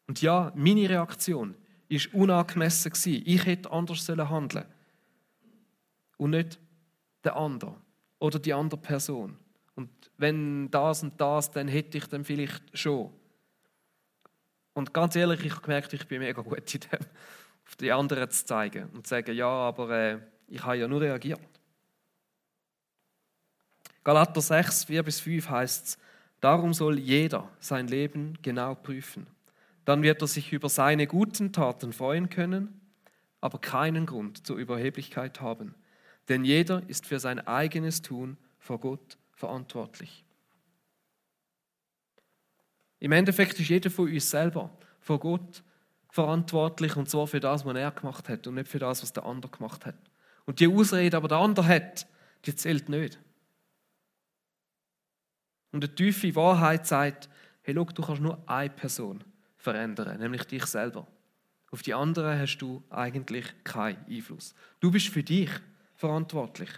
Und 0.09 0.23
ja, 0.23 0.51
meine 0.55 0.89
Reaktion 0.89 1.53
ist 1.87 2.11
unangemessen. 2.15 2.91
Ich 3.05 3.45
hätte 3.45 3.69
anders 3.69 4.09
handeln 4.09 4.49
sollen 4.49 4.65
und 6.17 6.31
nicht 6.31 6.57
der 7.23 7.35
andere 7.35 7.75
oder 8.17 8.39
die 8.39 8.51
andere 8.51 8.81
Person. 8.81 9.37
Und 9.75 9.91
wenn 10.17 10.71
das 10.71 11.03
und 11.03 11.21
das, 11.21 11.51
dann 11.51 11.67
hätte 11.67 11.99
ich 11.99 12.07
dann 12.07 12.25
vielleicht 12.25 12.75
schon. 12.75 13.13
Und 14.73 14.95
ganz 14.95 15.15
ehrlich, 15.15 15.45
ich 15.45 15.51
habe 15.51 15.61
gemerkt, 15.61 15.93
ich 15.93 16.07
bin 16.07 16.21
mega 16.21 16.41
gut 16.41 16.73
in 16.73 16.79
dem 16.79 16.99
auf 17.67 17.75
die 17.75 17.91
anderen 17.91 18.31
zu 18.31 18.47
zeigen 18.47 18.89
und 18.89 19.05
zu 19.05 19.11
sagen, 19.11 19.35
ja, 19.35 19.47
aber 19.47 19.91
äh, 19.91 20.17
ich 20.47 20.63
habe 20.63 20.77
ja 20.77 20.87
nur 20.87 21.01
reagiert. 21.01 21.39
Galater 24.03 24.41
6, 24.41 24.85
4 24.85 25.03
bis 25.03 25.19
5 25.19 25.47
heißt 25.47 25.85
es, 25.85 25.97
darum 26.41 26.73
soll 26.73 26.97
jeder 26.97 27.47
sein 27.59 27.87
Leben 27.87 28.39
genau 28.41 28.73
prüfen. 28.73 29.27
Dann 29.89 30.03
wird 30.03 30.21
er 30.21 30.27
sich 30.27 30.53
über 30.53 30.69
seine 30.69 31.07
guten 31.07 31.51
Taten 31.51 31.93
freuen 31.93 32.29
können, 32.29 32.79
aber 33.41 33.57
keinen 33.57 34.05
Grund 34.05 34.45
zur 34.45 34.57
Überheblichkeit 34.57 35.41
haben. 35.41 35.73
Denn 36.27 36.45
jeder 36.45 36.87
ist 36.87 37.07
für 37.07 37.19
sein 37.19 37.39
eigenes 37.47 38.03
Tun 38.03 38.37
vor 38.59 38.79
Gott 38.79 39.17
verantwortlich. 39.33 40.23
Im 42.99 43.13
Endeffekt 43.13 43.59
ist 43.59 43.69
jeder 43.69 43.89
von 43.89 44.13
uns 44.13 44.29
selber 44.29 44.69
vor 44.99 45.19
Gott 45.19 45.63
verantwortlich 46.11 46.95
und 46.95 47.09
zwar 47.09 47.25
für 47.25 47.39
das, 47.39 47.65
was 47.65 47.75
er 47.75 47.89
gemacht 47.89 48.29
hat 48.29 48.45
und 48.45 48.53
nicht 48.53 48.67
für 48.67 48.77
das, 48.77 49.01
was 49.01 49.11
der 49.11 49.25
andere 49.25 49.51
gemacht 49.51 49.87
hat. 49.87 49.97
Und 50.45 50.59
die 50.59 50.67
Ausrede, 50.67 51.17
aber 51.17 51.29
der 51.29 51.39
andere 51.39 51.67
hat, 51.67 52.05
die 52.45 52.55
zählt 52.55 52.89
nicht. 52.89 53.17
Und 55.71 55.83
die 55.83 55.87
tiefe 55.87 56.35
Wahrheit 56.35 56.85
sagt, 56.85 57.27
hey, 57.63 57.73
schau, 57.73 57.85
du 57.85 58.03
kannst 58.03 58.21
nur 58.21 58.47
eine 58.47 58.69
Person 58.69 59.23
verändern, 59.59 60.17
nämlich 60.19 60.45
dich 60.45 60.65
selber. 60.65 61.05
Auf 61.69 61.83
die 61.83 61.93
anderen 61.93 62.39
hast 62.39 62.57
du 62.57 62.81
eigentlich 62.89 63.45
keinen 63.63 64.03
Einfluss. 64.09 64.55
Du 64.79 64.89
bist 64.89 65.09
für 65.09 65.21
dich 65.21 65.51
verantwortlich. 65.93 66.69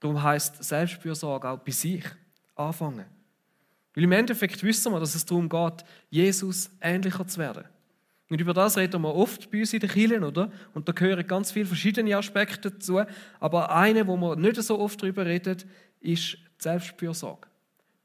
Darum 0.00 0.22
heißt 0.22 0.62
Selbstfürsorge 0.62 1.48
auch 1.48 1.58
bei 1.58 1.70
sich 1.70 2.04
anfangen. 2.56 3.06
Weil 3.94 4.04
im 4.04 4.12
Endeffekt 4.12 4.62
wissen 4.62 4.92
wir, 4.92 5.00
dass 5.00 5.14
es 5.14 5.24
darum 5.24 5.48
geht, 5.48 5.84
Jesus 6.10 6.70
ähnlicher 6.80 7.26
zu 7.26 7.38
werden. 7.38 7.64
Und 8.28 8.40
über 8.40 8.54
das 8.54 8.76
reden 8.76 9.02
wir 9.02 9.14
oft 9.14 9.50
bei 9.50 9.60
uns 9.60 9.72
in 9.74 9.80
den 9.80 9.90
Kirchen, 9.90 10.24
oder? 10.24 10.50
Und 10.74 10.88
da 10.88 10.92
gehören 10.92 11.26
ganz 11.26 11.52
viele 11.52 11.66
verschiedene 11.66 12.16
Aspekte 12.16 12.70
dazu. 12.70 13.02
Aber 13.38 13.70
eine, 13.74 14.06
wo 14.06 14.16
wir 14.16 14.36
nicht 14.36 14.56
so 14.62 14.78
oft 14.78 15.00
darüber 15.02 15.24
reden, 15.26 15.62
ist 16.00 16.32
die 16.32 16.38
Selbstfürsorge. 16.58 17.46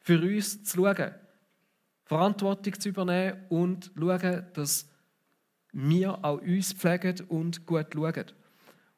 Für 0.01 0.19
uns 0.21 0.63
zu 0.63 0.77
schauen, 0.77 1.13
Verantwortung 2.07 2.79
zu 2.79 2.89
übernehmen 2.89 3.37
und 3.49 3.91
schauen, 3.97 4.45
dass 4.53 4.89
wir 5.73 6.23
auch 6.23 6.41
uns 6.41 6.73
pflegen 6.73 7.21
und 7.27 7.65
gut 7.65 7.87
schauen. 7.93 8.25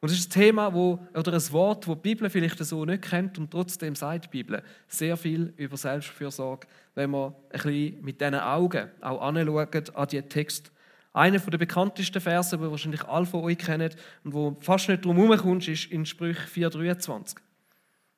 Und 0.02 0.12
das 0.12 0.18
ist 0.18 0.30
ein 0.30 0.42
Thema, 0.42 0.74
wo, 0.74 1.00
oder 1.14 1.34
ein 1.34 1.52
Wort, 1.52 1.86
das 1.86 1.96
die 1.96 2.02
Bibel 2.02 2.30
vielleicht 2.30 2.64
so 2.64 2.86
nicht 2.86 3.02
kennt 3.02 3.38
und 3.38 3.52
trotzdem 3.52 3.96
sagt 3.96 4.26
die 4.26 4.30
Bibel 4.30 4.64
sehr 4.88 5.18
viel 5.18 5.54
über 5.58 5.76
Selbstfürsorge, 5.76 6.68
wenn 6.96 7.10
man 7.10 7.34
ein 7.50 7.62
bisschen 7.62 8.02
mit 8.02 8.22
diesen 8.22 8.36
Augen 8.36 8.90
auch 9.02 9.22
anschaut 9.22 9.96
an 9.96 10.08
diesen 10.08 10.30
Text. 10.30 10.72
Einer 11.12 11.40
der 11.40 11.58
bekanntesten 11.58 12.22
Verse, 12.22 12.58
die 12.58 12.64
wahrscheinlich 12.64 13.04
alle 13.04 13.26
von 13.26 13.44
euch 13.44 13.58
kennen 13.58 13.90
und 14.24 14.34
wo 14.34 14.56
fast 14.62 14.88
nicht 14.88 15.04
drum 15.04 15.18
herumkommst, 15.18 15.68
ist 15.68 15.92
in 15.92 16.06
Sprüch 16.06 16.38
4,23. 16.38 17.36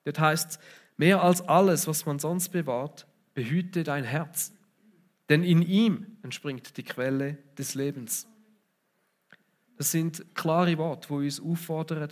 Dort 0.04 0.20
heißt 0.20 0.52
es, 0.52 0.60
Mehr 1.02 1.24
als 1.24 1.42
alles, 1.48 1.88
was 1.88 2.06
man 2.06 2.20
sonst 2.20 2.50
bewahrt, 2.50 3.08
behüte 3.34 3.84
dein 3.84 4.04
Herz, 4.04 4.54
denn 5.32 5.46
in 5.46 5.62
ihm 5.62 6.18
entspringt 6.24 6.76
die 6.76 6.84
Quelle 6.84 7.38
des 7.58 7.74
Lebens. 7.74 8.28
Das 9.78 9.90
sind 9.90 10.26
klare 10.36 10.78
Worte, 10.78 11.08
die 11.08 11.14
uns 11.14 11.40
auffordern, 11.40 12.10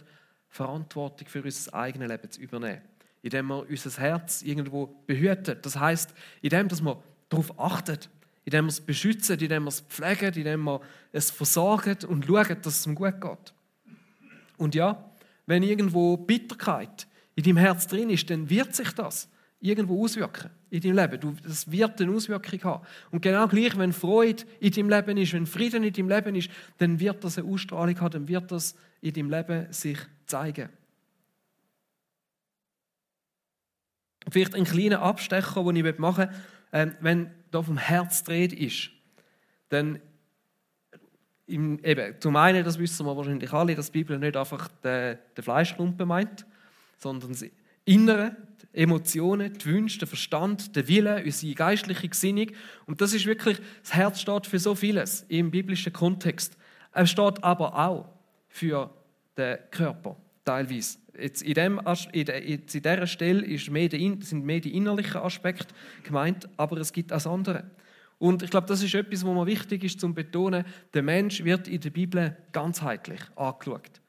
Verantwortung 0.47 1.27
für 1.27 1.43
unser 1.43 1.73
eigenes 1.73 2.07
Leben 2.07 2.31
zu 2.31 2.39
übernehmen. 2.39 2.81
Indem 3.21 3.47
wir 3.47 3.69
unser 3.69 4.01
Herz 4.01 4.41
irgendwo 4.41 4.87
behüten. 5.05 5.57
Das 5.61 5.77
heißt, 5.77 6.13
indem 6.41 6.69
dass 6.69 6.81
wir 6.81 7.03
darauf 7.27 7.59
achten, 7.59 7.99
indem 8.45 8.65
wir 8.65 8.69
es 8.69 8.79
beschützen, 8.79 9.37
indem 9.37 9.63
wir 9.63 9.67
es 9.67 9.81
pflegen, 9.81 10.33
indem 10.35 10.63
wir 10.63 10.79
es 11.11 11.29
versorgen 11.29 11.97
und 12.07 12.25
schauen, 12.25 12.61
dass 12.61 12.79
es 12.79 12.87
ihm 12.87 12.95
gut 12.95 13.19
geht. 13.19 13.53
Und 14.55 14.75
ja, 14.75 15.11
wenn 15.45 15.63
irgendwo 15.63 16.15
Bitterkeit 16.15 17.05
in 17.35 17.43
deinem 17.43 17.57
Herz 17.57 17.85
drin 17.85 18.09
ist, 18.09 18.29
dann 18.29 18.49
wird 18.49 18.73
sich 18.73 18.91
das 18.93 19.27
irgendwo 19.59 20.05
auswirken 20.05 20.51
in 20.69 20.81
deinem 20.81 20.95
Leben. 20.95 21.37
Das 21.43 21.71
wird 21.71 22.01
eine 22.01 22.11
Auswirkung 22.11 22.63
haben. 22.63 22.85
Und 23.11 23.21
genau 23.21 23.47
gleich, 23.47 23.77
wenn 23.77 23.93
Freude 23.93 24.43
in 24.59 24.71
deinem 24.71 24.89
Leben 24.89 25.17
ist, 25.17 25.33
wenn 25.33 25.45
Frieden 25.45 25.83
in 25.83 25.93
deinem 25.93 26.09
Leben 26.09 26.35
ist, 26.35 26.49
dann 26.77 26.99
wird 26.99 27.23
das 27.23 27.37
eine 27.37 27.47
Ausstrahlung 27.47 27.99
haben, 27.99 28.11
dann 28.11 28.27
wird 28.27 28.51
das 28.51 28.75
in 29.01 29.13
deinem 29.13 29.29
Leben 29.29 29.71
sich 29.71 29.97
zeigen. 30.25 30.69
Vielleicht 34.29 34.53
ein 34.53 34.65
kleiner 34.65 35.01
Abstecher, 35.01 35.63
den 35.63 35.75
ich 35.75 35.97
machen 35.97 36.25
möchte, 36.25 36.41
ähm, 36.71 36.95
wenn 36.99 37.31
da 37.51 37.63
vom 37.63 37.77
Herz 37.77 38.23
dreht 38.23 38.53
ist, 38.53 38.91
dann 39.69 39.99
im, 41.47 41.83
eben, 41.83 42.21
zum 42.21 42.35
einen, 42.35 42.63
das 42.63 42.77
wissen 42.77 43.05
wir 43.07 43.17
wahrscheinlich 43.17 43.51
alle, 43.51 43.73
dass 43.73 43.91
die 43.91 43.99
Bibel 43.99 44.19
nicht 44.19 44.37
einfach 44.37 44.67
den, 44.83 45.17
den 45.35 45.43
Fleischklumpen 45.43 46.07
meint, 46.07 46.45
sondern 46.99 47.31
das 47.31 47.43
Innere, 47.85 48.35
Emotionen, 48.73 49.53
die 49.53 49.65
Wünsche, 49.65 49.99
der 49.99 50.07
Verstand, 50.07 50.75
der 50.75 50.87
Wille, 50.87 51.23
unsere 51.23 51.53
geistliche 51.55 52.07
Gesinnung. 52.07 52.47
Und 52.85 53.01
das 53.01 53.13
ist 53.13 53.25
wirklich, 53.25 53.59
das 53.81 53.93
Herz 53.93 54.21
steht 54.21 54.45
für 54.45 54.59
so 54.59 54.75
vieles 54.75 55.25
im 55.27 55.51
biblischen 55.51 55.91
Kontext. 55.91 56.57
Es 56.93 57.09
steht 57.09 57.43
aber 57.43 57.77
auch 57.77 58.09
für 58.47 58.93
den 59.37 59.57
Körper, 59.71 60.17
teilweise. 60.45 60.99
Jetzt 61.19 61.41
in, 61.41 61.53
dem, 61.53 61.81
in, 62.13 62.65
dieser 62.65 63.07
Stelle 63.07 63.41
mehr 63.71 63.89
der, 63.89 64.17
sind 64.21 64.45
mehr 64.45 64.59
die 64.59 64.75
innerlichen 64.75 65.17
Aspekte 65.17 65.73
gemeint, 66.03 66.47
aber 66.55 66.77
es 66.77 66.93
gibt 66.93 67.11
auch 67.11 67.25
andere. 67.25 67.69
Und 68.19 68.43
ich 68.43 68.49
glaube, 68.49 68.67
das 68.67 68.83
ist 68.83 68.93
etwas, 68.93 69.25
was 69.25 69.33
mir 69.33 69.45
wichtig 69.45 69.83
ist 69.83 69.99
zu 69.99 70.13
betonen. 70.13 70.65
Der 70.93 71.01
Mensch 71.01 71.43
wird 71.43 71.67
in 71.67 71.79
der 71.79 71.89
Bibel 71.89 72.37
ganzheitlich 72.51 73.21
angeschaut. 73.35 74.01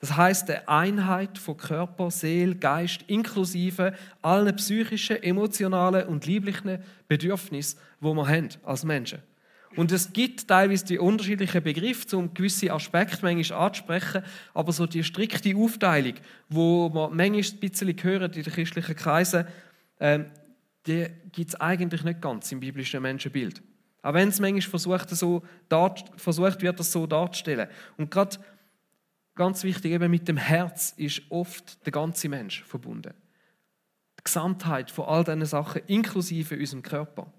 Das 0.00 0.16
heißt, 0.16 0.48
der 0.48 0.68
Einheit 0.68 1.38
von 1.38 1.56
Körper, 1.56 2.10
Seele, 2.10 2.54
Geist 2.54 3.02
inklusive 3.06 3.94
allen 4.20 4.54
psychischen, 4.56 5.22
emotionalen 5.22 6.06
und 6.06 6.26
lieblichen 6.26 6.78
Bedürfnissen, 7.08 7.78
wo 8.00 8.14
wir 8.14 8.28
haben 8.28 8.48
als 8.62 8.84
Menschen. 8.84 9.20
Und 9.74 9.92
es 9.92 10.12
gibt 10.12 10.48
teilweise 10.48 10.86
die 10.86 10.98
unterschiedlichen 10.98 11.62
Begriffe, 11.62 12.16
um 12.16 12.32
gewisse 12.32 12.72
Aspekte 12.72 13.18
manchmal 13.22 13.66
anzusprechen, 13.66 14.22
aber 14.54 14.72
so 14.72 14.86
die 14.86 15.04
strikte 15.04 15.54
Aufteilung, 15.56 16.14
wo 16.48 16.88
man 16.88 17.14
manchmal 17.14 17.42
ein 17.42 17.60
bisschen 17.60 17.96
hören 18.02 18.32
in 18.32 18.42
den 18.42 18.52
christlichen 18.52 18.96
Kreisen, 18.96 19.46
ähm, 20.00 20.26
die 20.86 21.08
gibt 21.32 21.50
es 21.50 21.60
eigentlich 21.60 22.04
nicht 22.04 22.20
ganz 22.20 22.52
im 22.52 22.60
biblischen 22.60 23.02
Menschenbild. 23.02 23.62
Auch 24.02 24.14
wenn 24.14 24.28
es 24.28 24.40
manchmal 24.40 24.62
versucht, 24.62 25.10
so 25.10 25.42
versucht 26.16 26.62
wird, 26.62 26.78
das 26.78 26.92
so 26.92 27.06
darzustellen. 27.06 27.68
Und 27.96 28.10
gerade 28.10 28.38
ganz 29.36 29.62
wichtig, 29.62 29.92
eben 29.92 30.10
mit 30.10 30.26
dem 30.26 30.36
Herz 30.36 30.92
ist 30.96 31.22
oft 31.30 31.84
der 31.86 31.92
ganze 31.92 32.28
Mensch 32.28 32.64
verbunden. 32.64 33.14
Die 34.18 34.24
Gesamtheit 34.24 34.90
von 34.90 35.04
all 35.04 35.24
diesen 35.24 35.44
Sachen, 35.44 35.82
inklusive 35.86 36.56
unserem 36.56 36.82
Körper. 36.82 37.32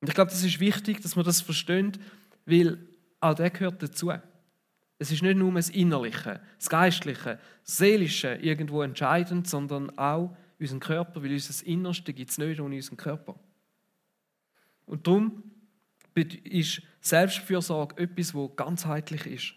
Und 0.00 0.08
ich 0.08 0.14
glaube, 0.14 0.30
das 0.30 0.44
ist 0.44 0.60
wichtig, 0.60 1.00
dass 1.00 1.16
man 1.16 1.24
das 1.24 1.40
versteht, 1.40 1.98
weil 2.46 2.78
auch 3.20 3.34
der 3.34 3.50
gehört 3.50 3.82
dazu. 3.82 4.12
Es 4.98 5.10
ist 5.10 5.22
nicht 5.22 5.36
nur 5.36 5.52
das 5.52 5.70
Innerliche, 5.70 6.40
das 6.58 6.68
Geistliche, 6.68 7.38
das 7.64 7.76
Seelische 7.76 8.34
irgendwo 8.34 8.82
entscheidend, 8.82 9.48
sondern 9.48 9.96
auch 9.98 10.36
unseren 10.58 10.80
Körper, 10.80 11.22
weil 11.22 11.32
unser 11.32 11.66
Innerste 11.66 12.12
gibt 12.12 12.30
es 12.30 12.38
nicht 12.38 12.60
ohne 12.60 12.76
unseren 12.76 12.96
Körper. 12.96 13.38
Und 14.84 15.06
darum 15.06 15.42
ist 16.14 16.82
Selbstfürsorge 17.00 17.96
etwas, 18.02 18.34
wo 18.34 18.48
ganzheitlich 18.48 19.26
ist, 19.26 19.54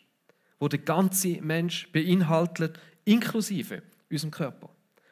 wo 0.63 0.69
der 0.69 0.79
ganze 0.79 1.41
Mensch 1.41 1.91
beinhaltet, 1.91 2.79
inklusive 3.03 3.83
unserem 4.09 4.31
Körper. 4.31 4.69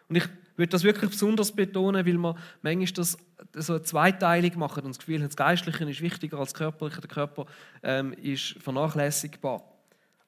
Und 0.08 0.16
ich 0.16 0.24
würde 0.56 0.70
das 0.70 0.86
wirklich 0.86 1.12
besonders 1.12 1.52
betonen, 1.52 2.06
weil 2.06 2.14
man 2.14 2.38
manchmal 2.62 2.94
das 2.94 3.18
so 3.56 3.78
zweiteilig 3.80 4.56
machen 4.56 4.84
und 4.84 4.92
das 4.92 5.00
Gefühl 5.00 5.20
das 5.20 5.36
Geistliche 5.36 5.84
ist 5.90 6.00
wichtiger 6.00 6.40
als 6.40 6.54
das 6.54 6.58
Körperliche, 6.58 7.02
der 7.02 7.10
Körper 7.10 7.48
ähm, 7.84 8.14
ist 8.14 8.56
vernachlässigbar. 8.62 9.62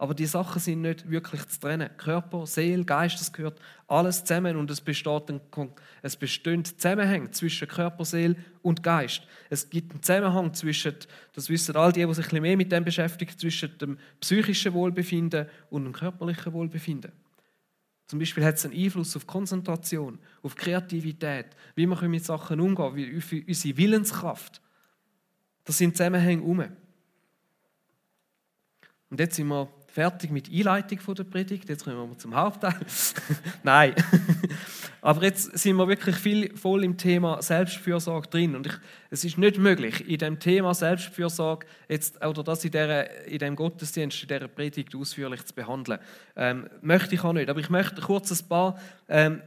Aber 0.03 0.13
die 0.13 0.25
Sachen 0.25 0.59
sind 0.59 0.81
nicht 0.81 1.09
wirklich 1.09 1.47
zu 1.47 1.61
trennen. 1.61 1.89
Körper, 1.95 2.45
Seele, 2.45 2.83
Geist, 2.83 3.21
das 3.21 3.31
gehört 3.31 3.57
alles 3.87 4.25
zusammen 4.25 4.57
und 4.57 4.69
es 4.69 4.81
besteht 4.81 5.29
ein, 5.29 5.39
es 6.01 6.17
bestehen 6.17 6.65
Zusammenhänge 6.65 7.31
zwischen 7.31 7.69
Körper, 7.69 8.03
Seele 8.03 8.35
und 8.61 8.83
Geist. 8.83 9.25
Es 9.49 9.69
gibt 9.69 9.93
einen 9.93 10.03
Zusammenhang 10.03 10.53
zwischen, 10.53 10.93
das 11.31 11.47
wissen 11.47 11.77
all 11.77 11.93
die, 11.93 12.05
die 12.05 12.13
sich 12.13 12.33
ein 12.33 12.41
mehr 12.41 12.57
mit 12.57 12.69
dem 12.69 12.83
beschäftigen, 12.83 13.37
zwischen 13.37 13.77
dem 13.77 13.97
psychischen 14.19 14.73
Wohlbefinden 14.73 15.47
und 15.69 15.85
dem 15.85 15.93
körperlichen 15.93 16.51
Wohlbefinden. 16.51 17.13
Zum 18.07 18.19
Beispiel 18.19 18.43
hat 18.43 18.55
es 18.55 18.65
einen 18.65 18.75
Einfluss 18.75 19.15
auf 19.15 19.25
Konzentration, 19.25 20.19
auf 20.41 20.53
Kreativität, 20.55 21.45
wie 21.75 21.85
wir 21.85 22.09
mit 22.09 22.25
Sachen 22.25 22.59
umgehen, 22.59 22.93
wie 22.97 23.45
unsere 23.47 23.77
Willenskraft. 23.77 24.61
Das 25.63 25.77
sind 25.77 25.95
Zusammenhänge 25.95 26.43
um. 26.43 26.61
Und 29.09 29.19
jetzt 29.21 29.37
sind 29.37 29.47
wir 29.47 29.69
fertig 29.93 30.31
mit 30.31 30.49
Einleitung 30.51 31.15
der 31.15 31.23
Predigt. 31.23 31.69
Jetzt 31.69 31.83
kommen 31.83 32.09
wir 32.09 32.17
zum 32.17 32.35
Hauptteil. 32.35 32.73
Nein. 33.63 33.93
Aber 35.01 35.21
jetzt 35.21 35.55
sind 35.55 35.75
wir 35.75 35.87
wirklich 35.87 36.15
viel 36.15 36.57
voll 36.57 36.83
im 36.83 36.97
Thema 36.97 37.43
Selbstfürsorge 37.43 38.27
drin. 38.27 38.55
Und 38.55 38.65
ich, 38.65 38.73
es 39.11 39.23
ist 39.23 39.37
nicht 39.37 39.59
möglich, 39.59 40.09
in 40.09 40.17
dem 40.17 40.39
Thema 40.39 40.73
Selbstfürsorge 40.73 41.67
jetzt, 41.87 42.25
oder 42.25 42.43
das 42.43 42.65
in, 42.65 42.71
der, 42.71 43.27
in 43.27 43.37
dem 43.37 43.55
Gottesdienst, 43.55 44.23
in 44.23 44.29
dieser 44.29 44.47
Predigt 44.47 44.95
ausführlich 44.95 45.45
zu 45.45 45.53
behandeln. 45.53 45.99
Ähm, 46.35 46.67
möchte 46.81 47.13
ich 47.13 47.23
auch 47.23 47.33
nicht. 47.33 47.49
Aber 47.49 47.59
ich 47.59 47.69
möchte 47.69 48.01
kurz 48.01 48.31
ein 48.31 48.47
paar 48.47 48.79
ähm, 49.07 49.43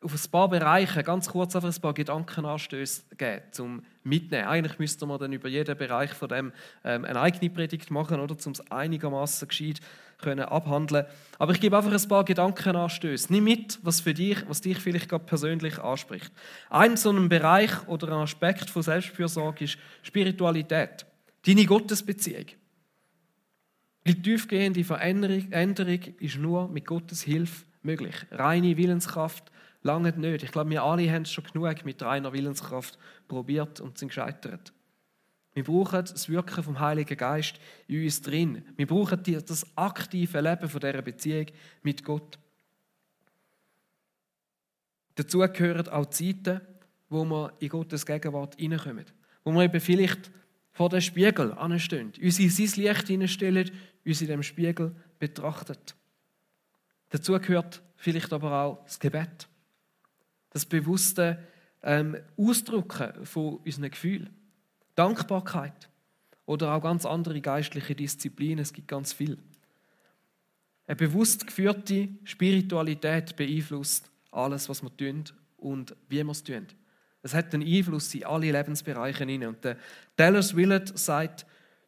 auf 0.00 0.14
ein 0.14 0.30
paar 0.30 0.48
Bereiche 0.48 1.02
ganz 1.02 1.28
kurz 1.28 1.56
einfach 1.56 1.74
ein 1.74 1.80
paar 1.80 1.94
Gedankenanstöße 1.94 3.02
geben, 3.16 3.42
zum 3.50 3.82
Mitnehmen. 4.08 4.48
Eigentlich 4.48 4.78
müsste 4.78 5.06
man 5.06 5.18
dann 5.18 5.32
über 5.32 5.48
jeden 5.48 5.76
Bereich 5.76 6.12
von 6.12 6.28
dem 6.28 6.52
ähm, 6.84 7.04
eine 7.04 7.20
eigene 7.20 7.50
Predigt 7.50 7.90
machen, 7.90 8.20
oder, 8.20 8.36
um 8.44 8.52
es 8.52 8.70
einigermaßen 8.70 9.48
gescheit 9.48 9.80
können 10.18 10.46
abhandeln. 10.46 11.06
Aber 11.38 11.52
ich 11.52 11.60
gebe 11.60 11.76
einfach 11.76 11.92
ein 11.92 12.08
paar 12.08 12.24
Gedankenanstöße. 12.24 13.32
Nimm 13.32 13.44
mit, 13.44 13.78
was 13.82 14.00
für 14.00 14.14
dich, 14.14 14.38
was 14.48 14.60
dich 14.60 14.78
vielleicht 14.78 15.08
gerade 15.08 15.24
persönlich 15.24 15.78
anspricht. 15.78 16.32
Ein 16.70 16.96
so 16.96 17.10
ein 17.10 17.28
Bereich 17.28 17.86
oder 17.86 18.08
ein 18.08 18.24
Aspekt 18.24 18.68
von 18.68 18.82
Selbstfürsorge 18.82 19.64
ist 19.64 19.78
Spiritualität, 20.02 21.06
deine 21.46 21.64
Gottesbeziehung. 21.64 22.46
Die 24.06 24.22
tiefgehende 24.22 24.84
Veränderung 24.84 26.02
ist 26.18 26.38
nur 26.38 26.68
mit 26.68 26.86
Gottes 26.86 27.22
Hilfe 27.22 27.64
möglich. 27.82 28.14
Reine 28.30 28.76
Willenskraft 28.76 29.52
Lange 29.88 30.12
nicht. 30.12 30.42
Ich 30.42 30.52
glaube, 30.52 30.68
wir 30.68 30.82
alle 30.82 31.10
haben 31.10 31.22
es 31.22 31.32
schon 31.32 31.44
genug 31.44 31.82
mit 31.86 32.02
reiner 32.02 32.30
Willenskraft 32.34 32.98
probiert 33.26 33.80
und 33.80 33.96
sind 33.96 34.08
gescheitert. 34.08 34.74
Wir 35.54 35.64
brauchen 35.64 36.04
das 36.04 36.28
Wirken 36.28 36.62
vom 36.62 36.78
Heiligen 36.78 37.16
Geist 37.16 37.58
in 37.86 38.04
uns 38.04 38.20
drin. 38.20 38.66
Wir 38.76 38.86
brauchen 38.86 39.22
das 39.24 39.66
aktive 39.78 40.42
Leben 40.42 40.68
von 40.68 40.80
dieser 40.80 41.00
Beziehung 41.00 41.46
mit 41.82 42.04
Gott. 42.04 42.38
Dazu 45.14 45.38
gehören 45.38 45.88
auch 45.88 46.10
Zeiten, 46.10 46.60
wo 47.08 47.24
wir 47.24 47.54
in 47.58 47.70
Gottes 47.70 48.04
Gegenwart 48.04 48.56
hineinkommen. 48.56 49.06
Wo 49.42 49.52
wir 49.52 49.62
eben 49.62 49.80
vielleicht 49.80 50.30
vor 50.72 50.90
dem 50.90 51.00
Spiegel 51.00 51.54
anstehen, 51.54 52.12
uns 52.22 52.38
in 52.38 52.50
sein 52.50 52.84
Licht 52.84 53.06
hineinstellen, 53.06 53.70
uns 54.04 54.20
in 54.20 54.28
dem 54.28 54.42
Spiegel 54.42 54.94
betrachten. 55.18 55.78
Dazu 57.08 57.32
gehört 57.40 57.80
vielleicht 57.96 58.34
aber 58.34 58.52
auch 58.52 58.84
das 58.84 59.00
Gebet 59.00 59.47
das 60.50 60.66
bewusste 60.66 61.38
ähm, 61.82 62.16
Ausdrücken 62.36 63.24
von 63.24 63.56
unseren 63.56 63.90
Gefühlen. 63.90 64.30
Dankbarkeit 64.94 65.88
oder 66.46 66.74
auch 66.74 66.82
ganz 66.82 67.06
andere 67.06 67.40
geistliche 67.40 67.94
Disziplinen, 67.94 68.58
es 68.58 68.72
gibt 68.72 68.88
ganz 68.88 69.12
viel. 69.12 69.38
Eine 70.86 70.96
bewusst 70.96 71.46
geführte 71.46 72.08
Spiritualität 72.24 73.36
beeinflusst 73.36 74.10
alles, 74.30 74.68
was 74.68 74.82
wir 74.82 74.96
tun 74.96 75.24
und 75.58 75.94
wie 76.08 76.24
wir 76.24 76.30
es 76.30 76.42
tun. 76.42 76.66
Es 77.22 77.34
hat 77.34 77.52
einen 77.52 77.66
Einfluss 77.66 78.14
in 78.14 78.24
alle 78.24 78.50
Lebensbereiche. 78.50 79.24
Und 79.46 79.64
der 79.64 79.76
Dallas 80.16 80.56
Willett 80.56 80.96
sagt, 80.98 81.44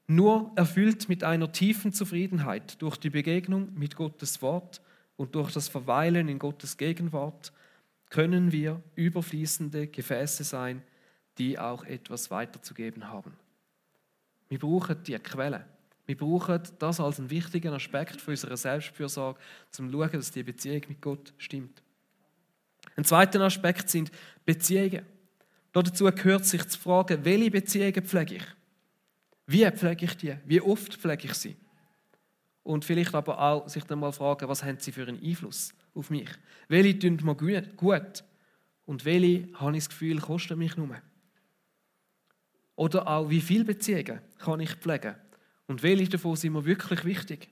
nur 0.07 0.53
erfüllt 0.57 1.09
mit 1.09 1.25
einer 1.25 1.53
tiefen 1.53 1.93
Zufriedenheit 1.93 2.83
durch 2.83 2.97
die 2.97 3.11
Begegnung 3.11 3.73
mit 3.75 3.97
Gottes 3.97 4.43
Wort 4.43 4.83
und 5.17 5.35
durch 5.35 5.53
das 5.53 5.69
Verweilen 5.69 6.29
in 6.29 6.39
Gottes 6.39 6.77
Gegenwart 6.77 7.53
können 8.11 8.51
wir 8.53 8.83
überfließende 8.97 9.87
Gefäße 9.87 10.45
sein, 10.45 10.83
die 11.39 11.59
auch 11.59 11.85
etwas 11.85 12.31
weiterzugeben 12.31 13.09
haben. 13.09 13.37
Wir 14.49 14.59
brauchen 14.59 15.03
die 15.05 15.17
Quelle. 15.19 15.65
Wir 16.07 16.17
brauchen 16.17 16.61
das 16.81 16.99
als 16.99 17.21
einen 17.21 17.31
wichtigen 17.31 17.73
Aspekt 17.73 18.21
für 18.21 18.33
unsere 18.33 18.57
Selbstfürsorge, 18.57 19.39
zum 19.71 19.91
zu 19.91 19.97
schauen, 19.97 20.11
dass 20.13 20.33
die 20.33 20.43
Beziehung 20.43 20.83
mit 20.89 21.01
Gott 21.01 21.33
stimmt. 21.39 21.83
Ein 22.97 23.05
zweiter 23.05 23.41
Aspekt 23.43 23.89
sind 23.89 24.11
Beziehungen. 24.45 25.07
Dazu 25.73 26.05
gehört 26.07 26.45
sich 26.45 26.67
zu 26.67 26.81
fragen, 26.81 27.25
welche 27.25 27.51
Beziehungen 27.53 28.05
pflege 28.05 28.35
ich? 28.37 28.45
Wie 29.47 29.71
pflege 29.71 30.05
ich 30.05 30.17
die? 30.17 30.37
Wie 30.45 30.61
oft 30.61 30.97
pflege 30.97 31.29
ich 31.29 31.35
sie? 31.35 31.57
Und 32.65 32.85
vielleicht 32.85 33.15
aber 33.15 33.39
auch 33.41 33.69
sich 33.69 33.85
dann 33.85 34.01
mal 34.01 34.13
fragen, 34.13 34.49
was 34.49 34.65
haben 34.65 34.81
sie 34.81 34.91
für 34.91 35.07
einen 35.07 35.23
Einfluss 35.23 35.73
auf 35.95 36.11
mich? 36.11 36.29
Welche 36.69 36.99
tun 36.99 37.21
mir 37.25 37.63
gut? 37.77 38.25
Und 38.87 39.05
welche, 39.05 39.49
habe 39.55 39.77
ich 39.77 39.85
das 39.85 39.89
Gefühl, 39.91 40.21
kosten 40.21 40.59
mich 40.59 40.77
nur? 40.77 40.97
Oder 42.77 43.07
auch, 43.07 43.29
wie 43.29 43.41
viele 43.41 43.65
Beziehungen 43.65 44.21
kann 44.39 44.61
ich 44.61 44.73
pflegen? 44.75 45.15
Und 45.67 45.83
welche 45.83 46.09
davon 46.09 46.37
sind 46.37 46.53
mir 46.53 46.65
wirklich 46.65 47.05
wichtig? 47.05 47.49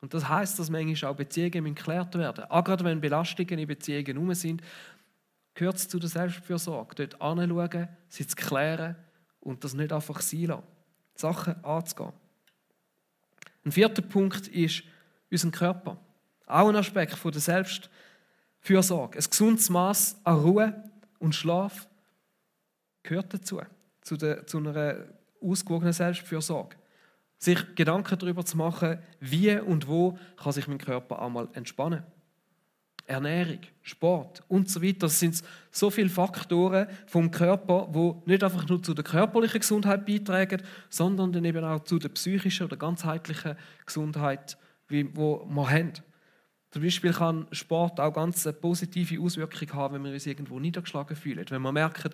Und 0.00 0.14
das 0.14 0.28
heißt, 0.28 0.58
dass 0.58 0.70
manchmal 0.70 1.12
auch 1.12 1.16
Beziehungen 1.16 1.74
geklärt 1.74 2.14
werden. 2.16 2.44
Auch 2.44 2.64
gerade 2.64 2.84
wenn 2.84 3.00
Belastungen 3.00 3.58
in 3.58 3.66
Beziehungen 3.66 4.06
herum 4.06 4.34
sind, 4.34 4.62
gehört 5.54 5.76
es 5.76 5.88
zu 5.88 5.98
der 5.98 6.08
Selbstfürsorge. 6.08 6.94
Dort 6.94 7.20
anschauen, 7.20 7.88
sie 8.08 8.26
zu 8.26 8.36
klären 8.36 8.96
und 9.40 9.64
das 9.64 9.74
nicht 9.74 9.92
einfach 9.92 10.20
sein 10.20 10.46
lassen. 10.46 10.62
Die 11.16 11.20
Sachen 11.20 11.64
anzugehen. 11.64 12.12
Ein 13.64 13.72
vierter 13.72 14.02
Punkt 14.02 14.48
ist 14.48 14.84
unser 15.30 15.50
Körper. 15.50 15.98
Auch 16.48 16.68
ein 16.70 16.76
Aspekt 16.76 17.14
von 17.14 17.30
der 17.30 17.42
Selbstfürsorge. 17.42 19.18
Ein 19.18 19.24
gesundes 19.24 19.68
Maß 19.68 20.20
an 20.24 20.40
Ruhe 20.40 20.84
und 21.18 21.34
Schlaf 21.34 21.86
gehört 23.02 23.34
dazu, 23.34 23.60
zu, 24.00 24.16
der, 24.16 24.46
zu 24.46 24.58
einer 24.58 24.96
ausgewogenen 25.42 25.92
Selbstfürsorge. 25.92 26.76
Sich 27.38 27.74
Gedanken 27.74 28.18
darüber 28.18 28.44
zu 28.44 28.56
machen, 28.56 28.98
wie 29.20 29.56
und 29.58 29.86
wo 29.86 30.18
kann 30.36 30.52
sich 30.52 30.66
mein 30.66 30.78
Körper 30.78 31.20
einmal 31.22 31.48
entspannen. 31.52 32.02
Ernährung, 33.06 33.60
Sport 33.82 34.42
und 34.48 34.68
so 34.70 34.82
weiter. 34.82 35.00
Das 35.00 35.18
sind 35.18 35.42
so 35.70 35.90
viele 35.90 36.08
Faktoren 36.08 36.88
vom 37.06 37.30
Körper, 37.30 37.88
wo 37.90 38.22
nicht 38.26 38.42
einfach 38.42 38.68
nur 38.68 38.82
zu 38.82 38.94
der 38.94 39.04
körperlichen 39.04 39.60
Gesundheit 39.60 40.04
beitragen, 40.04 40.62
sondern 40.88 41.32
dann 41.32 41.44
eben 41.44 41.64
auch 41.64 41.84
zu 41.84 41.98
der 41.98 42.10
psychischen 42.10 42.66
oder 42.66 42.76
ganzheitlichen 42.76 43.56
Gesundheit, 43.86 44.58
die 44.90 45.04
wir 45.16 45.70
haben. 45.70 45.92
Zum 46.70 46.82
Beispiel 46.82 47.12
kann 47.12 47.46
Sport 47.52 47.98
auch 47.98 48.12
ganz 48.12 48.48
positive 48.60 49.20
Auswirkungen 49.20 49.72
haben, 49.72 49.94
wenn 49.94 50.04
wir 50.04 50.12
uns 50.12 50.26
irgendwo 50.26 50.60
niedergeschlagen 50.60 51.16
fühlen. 51.16 51.46
Wenn 51.48 51.62
wir 51.62 51.72
merken, 51.72 52.10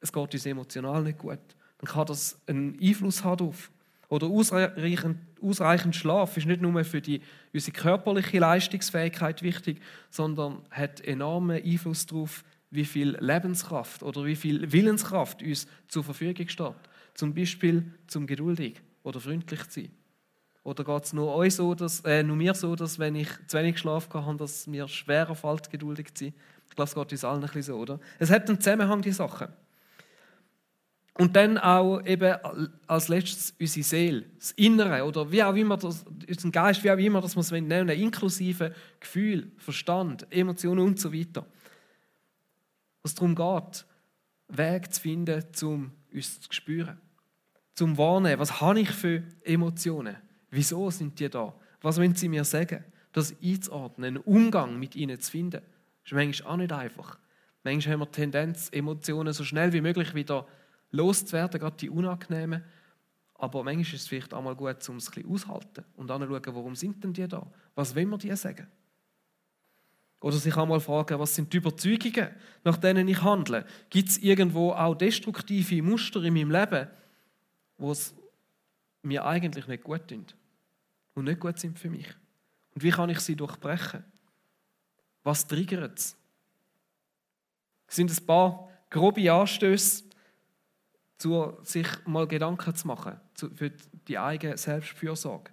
es 0.00 0.12
geht 0.12 0.32
uns 0.32 0.46
emotional 0.46 1.02
nicht 1.02 1.18
gut, 1.18 1.40
dann 1.78 1.90
kann 1.90 2.06
das 2.06 2.40
einen 2.46 2.78
Einfluss 2.80 3.24
haben 3.24 3.38
darauf. 3.38 3.70
Oder 4.08 4.26
ausreichend, 4.26 5.18
ausreichend 5.40 5.94
Schlaf 5.94 6.36
ist 6.36 6.46
nicht 6.46 6.60
nur 6.60 6.84
für 6.84 7.00
die, 7.00 7.20
unsere 7.52 7.72
körperliche 7.72 8.40
Leistungsfähigkeit 8.40 9.42
wichtig, 9.42 9.80
sondern 10.10 10.62
hat 10.70 11.00
enormen 11.02 11.62
Einfluss 11.62 12.06
darauf, 12.06 12.44
wie 12.70 12.84
viel 12.84 13.16
Lebenskraft 13.20 14.02
oder 14.02 14.24
wie 14.24 14.36
viel 14.36 14.72
Willenskraft 14.72 15.42
uns 15.42 15.66
zur 15.88 16.04
Verfügung 16.04 16.48
steht. 16.48 16.74
Zum 17.14 17.34
Beispiel 17.34 17.92
zum 18.06 18.26
geduldig 18.26 18.80
oder 19.02 19.20
freundlich 19.20 19.68
zu 19.68 19.80
sein. 19.80 19.99
Oder 20.62 20.84
geht 20.84 21.04
es 21.04 21.12
nur, 21.12 21.34
euch 21.34 21.54
so, 21.54 21.74
äh, 22.04 22.22
nur 22.22 22.36
mir 22.36 22.54
so, 22.54 22.76
dass 22.76 22.98
wenn 22.98 23.14
ich 23.14 23.28
zu 23.46 23.56
wenig 23.56 23.78
Schlaf 23.78 24.08
habe, 24.12 24.36
dass 24.36 24.66
mir 24.66 24.88
schwerer 24.88 25.34
fällt, 25.34 25.70
geduldig 25.70 26.14
zu 26.14 26.24
sein? 26.24 26.34
Ich 26.68 26.76
glaube, 26.76 26.88
es 26.88 26.94
geht 26.94 27.12
uns 27.12 27.24
allen 27.24 27.36
ein 27.36 27.46
bisschen 27.46 27.62
so, 27.62 27.76
oder? 27.76 28.00
Es 28.18 28.30
hat 28.30 28.48
einen 28.48 28.60
Zusammenhang, 28.60 29.00
die 29.02 29.12
Sachen. 29.12 29.48
Und 31.14 31.36
dann 31.36 31.58
auch 31.58 32.00
eben 32.06 32.34
als 32.86 33.08
letztes 33.08 33.54
unsere 33.58 33.84
Seele, 33.84 34.24
das 34.38 34.52
Innere 34.52 35.04
oder 35.04 35.30
wie 35.30 35.42
auch 35.42 35.54
immer 35.54 35.76
das, 35.76 36.04
unseren 36.28 36.52
Geist, 36.52 36.82
wie 36.84 36.90
auch 36.90 36.96
immer 36.96 37.20
das 37.20 37.34
man 37.34 37.42
es 37.42 37.50
nennen 37.50 37.88
inklusive 37.90 38.74
Gefühl, 39.00 39.50
Verstand, 39.58 40.26
Emotionen 40.30 40.80
und 40.80 40.98
so 41.00 41.12
weiter. 41.12 41.44
Was 43.02 43.14
darum 43.14 43.34
geht, 43.34 43.84
Weg 44.48 44.94
zu 44.94 45.00
finden, 45.00 45.44
um 45.62 45.92
uns 46.12 46.40
zu 46.40 46.52
spüren, 46.52 46.98
zum 47.74 47.98
Warnen, 47.98 48.38
was 48.38 48.60
habe 48.60 48.80
ich 48.80 48.90
für 48.90 49.22
Emotionen, 49.42 50.16
wieso 50.50 50.90
sind 50.90 51.18
die 51.18 51.28
da, 51.28 51.54
was 51.80 51.98
wollen 51.98 52.14
sie 52.14 52.28
mir 52.28 52.44
sagen, 52.44 52.84
das 53.12 53.34
einzuordnen, 53.42 54.16
einen 54.16 54.24
Umgang 54.24 54.78
mit 54.78 54.94
ihnen 54.94 55.20
zu 55.20 55.30
finden, 55.30 55.62
ist 56.04 56.12
manchmal 56.12 56.52
auch 56.52 56.56
nicht 56.56 56.72
einfach. 56.72 57.18
Manchmal 57.64 57.94
haben 57.94 58.00
wir 58.00 58.06
die 58.06 58.12
Tendenz, 58.12 58.68
Emotionen 58.72 59.32
so 59.32 59.44
schnell 59.44 59.72
wie 59.72 59.80
möglich 59.80 60.14
wieder 60.14 60.44
zu 60.44 60.50
loszuwerden, 60.90 61.60
gerade 61.60 61.76
die 61.76 61.90
unangenehmen. 61.90 62.64
Aber 63.34 63.64
manchmal 63.64 63.82
ist 63.82 63.94
es 63.94 64.08
vielleicht 64.08 64.34
auch 64.34 64.42
mal 64.42 64.54
gut, 64.54 64.88
um 64.88 64.96
es 64.96 65.08
ein 65.08 65.14
bisschen 65.14 65.30
auszuhalten 65.30 65.84
und 65.96 66.10
anzuschauen, 66.10 66.54
warum 66.54 66.76
sind 66.76 67.02
denn 67.02 67.12
die 67.12 67.26
da? 67.26 67.46
Was 67.74 67.94
will 67.94 68.06
man 68.06 68.18
dir 68.18 68.36
sagen? 68.36 68.66
Oder 70.20 70.36
sich 70.36 70.54
auch 70.54 70.66
mal 70.66 70.80
fragen, 70.80 71.18
was 71.18 71.34
sind 71.34 71.50
die 71.52 71.56
Überzeugungen, 71.56 72.28
nach 72.62 72.76
denen 72.76 73.08
ich 73.08 73.22
handle? 73.22 73.64
Gibt 73.88 74.10
es 74.10 74.18
irgendwo 74.18 74.72
auch 74.72 74.94
destruktive 74.94 75.82
Muster 75.82 76.22
in 76.22 76.34
meinem 76.34 76.50
Leben, 76.50 76.88
wo 77.78 77.92
es 77.92 78.14
mir 79.02 79.24
eigentlich 79.24 79.66
nicht 79.66 79.82
gut 79.82 80.08
tun 80.08 80.26
und 81.20 81.26
nicht 81.26 81.40
gut 81.40 81.58
sind 81.58 81.78
für 81.78 81.90
mich? 81.90 82.08
Und 82.74 82.82
wie 82.82 82.90
kann 82.90 83.10
ich 83.10 83.20
sie 83.20 83.36
durchbrechen? 83.36 84.04
Was 85.22 85.46
triggert 85.46 85.98
es? 85.98 86.16
Es 87.86 87.96
sind 87.96 88.10
ein 88.10 88.26
paar 88.26 88.68
grobe 88.88 89.32
Anstöße, 89.32 90.04
zu 91.18 91.58
sich 91.62 91.86
mal 92.06 92.26
Gedanken 92.26 92.74
zu 92.74 92.86
machen 92.86 93.20
für 93.54 93.70
die 94.08 94.18
eigene 94.18 94.56
Selbstfürsorge. 94.56 95.50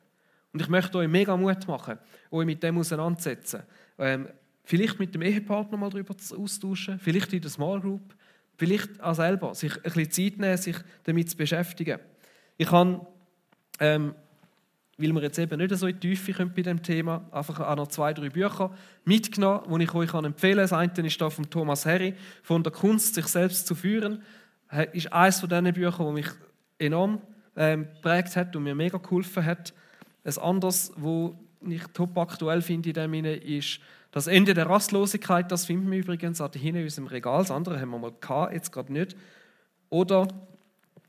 Und 0.54 0.62
ich 0.62 0.70
möchte 0.70 0.98
euch 0.98 1.10
mega 1.10 1.36
Mut 1.36 1.68
machen, 1.68 2.00
euch 2.32 2.46
mit 2.46 2.64
dem 2.64 2.78
auseinanderzusetzen. 2.78 3.64
Ähm, 3.98 4.30
vielleicht 4.64 4.98
mit 4.98 5.14
dem 5.14 5.22
Ehepartner 5.22 5.78
mal 5.78 5.90
darüber 5.90 6.16
austauschen, 6.16 7.00
vielleicht 7.00 7.34
in 7.34 7.42
der 7.42 7.52
Small 7.52 7.82
Group, 7.82 8.16
vielleicht 8.56 9.02
auch 9.02 9.14
selber, 9.14 9.54
sich 9.54 9.76
ein 9.76 9.84
bisschen 9.84 10.12
Zeit 10.12 10.38
nehmen, 10.40 10.58
sich 10.58 10.78
damit 11.04 11.30
zu 11.30 11.38
beschäftigen. 11.38 12.00
Ich 12.56 12.72
habe, 12.72 13.06
ähm, 13.80 14.16
weil 14.98 15.14
wir 15.14 15.22
jetzt 15.22 15.38
eben 15.38 15.60
nicht 15.60 15.76
so 15.76 15.88
in 15.88 16.00
die 16.00 16.10
Tiefe 16.10 16.34
können 16.34 16.54
bei 16.56 16.64
dem 16.64 16.82
Thema, 16.82 17.26
einfach 17.32 17.60
auch 17.60 17.76
noch 17.76 17.88
zwei, 17.88 18.14
drei 18.14 18.30
Bücher 18.30 18.72
mitgenommen, 19.06 19.80
die 19.80 19.84
ich 19.84 19.94
euch 19.94 20.14
empfehlen 20.14 20.58
kann. 20.58 20.64
Das 20.64 20.74
eine 20.74 21.08
ist 21.08 21.22
da 21.22 21.30
von 21.30 21.50
Thomas 21.50 21.86
Harry, 21.86 22.16
von 22.42 22.64
der 22.64 22.72
Kunst, 22.72 23.16
sich 23.16 23.28
selbst 23.28 23.68
zu 23.68 23.76
führen 23.76 24.24
ist 24.94 25.12
eines 25.14 25.40
von 25.40 25.50
diesen 25.50 25.74
Büchern, 25.74 26.06
das 26.06 26.14
mich 26.14 26.28
enorm 26.80 27.22
ähm, 27.56 27.88
geprägt 27.96 28.36
hat 28.36 28.56
und 28.56 28.64
mir 28.64 28.76
mega 28.76 28.98
geholfen 28.98 29.46
hat. 29.46 29.74
Ein 30.24 30.38
anderes, 30.38 30.92
wo 30.96 31.38
ich 31.68 31.84
top 31.94 32.18
aktuell 32.18 32.62
finde 32.62 32.90
in 32.90 32.96
dem 32.96 33.12
Sinne, 33.14 33.36
ist 33.36 33.80
das 34.12 34.28
Ende 34.28 34.54
der 34.54 34.68
Rastlosigkeit. 34.68 35.52
Das 35.52 35.66
finden 35.66 35.90
wir 35.90 36.00
übrigens 36.00 36.42
auch 36.42 36.52
hinten 36.52 36.80
in 36.80 36.84
unserem 36.84 37.08
Regal. 37.08 37.40
Das 37.40 37.52
andere 37.52 37.80
haben 37.80 37.90
wir 37.90 38.00
mal 38.00 38.14
gehabt, 38.20 38.54
jetzt 38.54 38.72
gerade 38.72 38.92
nicht. 38.92 39.16
Oder 39.90 40.28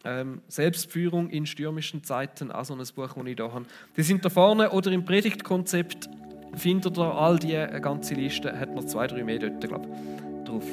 ähm, 0.05 0.41
Selbstführung 0.49 1.31
in 1.31 1.47
stürmischen 1.47 2.05
Zeiten, 2.05 2.53
auch 2.53 2.65
so 2.65 2.75
ein 2.75 2.79
Buch, 2.95 3.09
das 3.15 3.27
ich 3.27 3.37
hier 3.37 3.53
habe. 3.53 3.67
Die 3.97 4.03
sind 4.03 4.25
da 4.25 4.29
vorne 4.31 4.71
oder 4.71 4.93
im 4.93 5.05
Predigtkonzept 5.05 6.09
findet 6.55 6.97
ihr 6.97 7.15
all 7.15 7.39
die 7.39 7.57
eine 7.57 7.81
ganze 7.81 8.15
Liste, 8.15 8.59
hat 8.59 8.75
noch 8.75 8.85
zwei, 8.85 9.07
drei 9.07 9.23
mehr 9.23 9.39
dort, 9.39 9.61
glaube 9.61 9.87
ich, 9.87 10.49
drauf. 10.49 10.65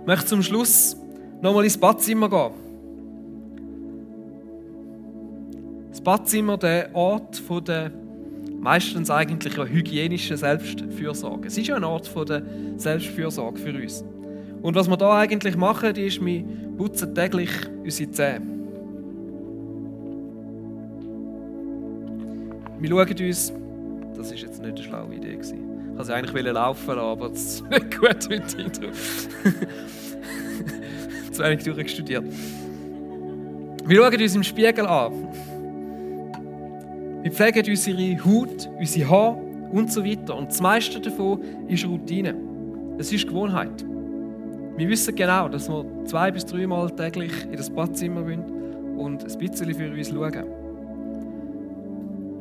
Ich 0.00 0.06
möchte 0.06 0.26
zum 0.26 0.42
Schluss 0.42 0.96
nochmal 1.40 1.64
ins 1.64 1.78
Badzimmer 1.78 2.28
gehen. 2.28 2.50
Das 5.90 6.00
Badzimmer, 6.00 6.56
der 6.56 6.94
Ort 6.94 7.36
von 7.36 7.64
der 7.64 7.92
meistens 8.60 9.10
eigentlich 9.10 9.56
hygienischen 9.56 10.36
Selbstfürsorge. 10.36 11.48
Es 11.48 11.56
ist 11.56 11.66
ja 11.66 11.76
ein 11.76 11.84
Ort 11.84 12.06
von 12.06 12.26
der 12.26 12.42
Selbstfürsorge 12.76 13.58
für 13.58 13.74
uns. 13.74 14.04
Und 14.62 14.74
was 14.74 14.88
wir 14.88 14.96
da 14.96 15.18
eigentlich 15.18 15.56
machen, 15.56 15.94
ist, 15.96 16.24
wir 16.24 16.44
putzen 16.76 17.14
täglich 17.14 17.50
unsere 17.82 18.10
Zähne. 18.10 18.46
Wir 22.78 22.88
schauen 22.88 23.26
uns, 23.26 23.52
das 24.16 24.32
ist 24.32 24.42
jetzt 24.42 24.62
nicht 24.62 24.74
eine 24.74 24.82
schlaue 24.82 25.14
Idee 25.14 25.34
gewesen. 25.34 25.58
Ich 25.92 25.98
wollte 25.98 26.14
eigentlich 26.14 26.52
laufen 26.52 26.94
lassen, 26.94 26.98
aber 26.98 27.28
das 27.28 27.44
ist 27.44 27.70
nicht 27.70 28.00
gut 28.00 28.28
mit 28.30 28.56
dir 28.56 28.68
drauf 28.68 29.28
zu 31.32 31.42
wenig 31.42 31.64
durchstudiert. 31.64 32.24
Wir 33.84 33.96
schauen 33.96 34.22
uns 34.22 34.34
im 34.34 34.42
Spiegel 34.42 34.86
an. 34.86 35.12
Wir 37.22 37.32
pflegen 37.32 37.68
unsere 37.68 38.24
Haut, 38.24 38.70
unsere 38.78 39.10
Haare 39.10 39.36
und 39.72 39.92
so 39.92 40.04
weiter. 40.04 40.36
Und 40.36 40.50
das 40.50 40.60
meiste 40.60 41.00
davon 41.00 41.42
ist 41.68 41.84
Routine. 41.86 42.34
Es 42.98 43.12
ist 43.12 43.26
Gewohnheit. 43.26 43.84
Wir 44.80 44.88
wissen 44.88 45.14
genau, 45.14 45.46
dass 45.46 45.68
wir 45.68 45.84
zwei 46.06 46.30
bis 46.30 46.46
dreimal 46.46 46.90
täglich 46.90 47.44
in 47.44 47.52
das 47.52 47.68
Badzimmer 47.68 48.22
gehen 48.22 48.42
und 48.96 49.22
ein 49.22 49.38
bisschen 49.38 49.74
für 49.74 49.90
uns 49.90 50.08
schauen. 50.08 50.46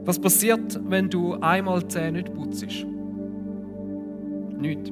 Was 0.06 0.18
passiert, 0.18 0.80
wenn 0.88 1.10
du 1.10 1.34
einmal 1.34 1.86
Zähne 1.90 2.14
nicht 2.14 2.34
putzt? 2.34 2.66
Nichts. 4.58 4.90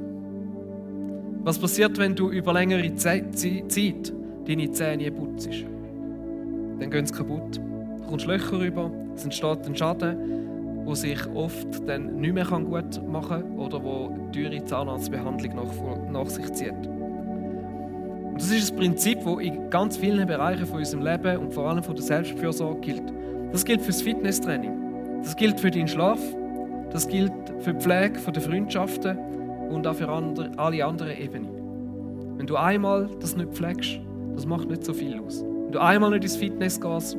Was 1.46 1.58
passiert, 1.58 1.98
wenn 1.98 2.16
du 2.16 2.32
über 2.32 2.52
längere 2.52 2.94
Zeit 2.96 3.28
deine 3.42 4.72
Zähne 4.72 5.10
putzt? 5.10 5.50
Dann 6.82 6.92
gehen 6.92 7.06
sie 7.06 7.14
kaputt. 7.14 7.62
Du 8.00 8.04
kommst 8.10 8.28
Löcher 8.28 8.60
rüber, 8.60 8.92
es 9.16 9.24
entsteht 9.24 9.66
ein 9.66 9.74
Schaden, 9.74 10.86
der 10.86 10.96
sich 10.98 11.26
oft 11.34 11.88
dann 11.88 12.20
nicht 12.20 12.34
mehr 12.34 12.44
gut 12.44 13.08
machen 13.08 13.42
kann 13.42 13.58
oder 13.58 13.82
wo 13.82 14.14
teure 14.34 14.66
Zahnarztbehandlung 14.66 16.12
nach 16.12 16.28
sich 16.28 16.52
zieht. 16.52 16.97
Das 18.38 18.52
ist 18.52 18.72
ein 18.72 18.78
Prinzip, 18.78 19.20
das 19.24 19.40
in 19.40 19.70
ganz 19.72 19.98
vielen 19.98 20.28
Bereichen 20.28 20.68
von 20.68 20.78
unserem 20.78 21.04
Leben 21.04 21.38
und 21.38 21.54
vor 21.54 21.70
allem 21.70 21.84
von 21.84 21.96
der 21.96 22.04
Selbstfürsorge 22.04 22.80
gilt. 22.82 23.14
Das 23.52 23.66
gilt 23.66 23.82
für 23.82 23.88
das 23.88 24.02
Fitnesstraining, 24.04 25.22
das 25.24 25.36
gilt 25.36 25.60
für 25.60 25.72
deinen 25.72 25.88
Schlaf, 25.88 26.20
das 26.92 27.08
gilt 27.08 27.32
für 27.60 27.74
die 27.74 27.80
Pflege 27.80 28.20
der 28.32 28.42
Freundschaften 28.42 29.18
und 29.70 29.88
auch 29.88 29.96
für 29.96 30.08
andere, 30.08 30.52
alle 30.58 30.86
anderen 30.86 31.18
Ebenen. 31.18 31.50
Wenn 32.38 32.46
du 32.46 32.58
einmal 32.58 33.10
das 33.20 33.36
nicht 33.36 33.54
pflegst, 33.54 34.00
das 34.36 34.46
macht 34.46 34.70
nicht 34.70 34.86
so 34.86 34.94
viel 34.94 35.20
aus. 35.20 35.44
Wenn 35.44 35.72
du 35.72 35.80
einmal 35.80 36.12
nicht 36.12 36.24
ins 36.24 36.36
Fitness 36.36 36.80
gehst, 36.80 37.18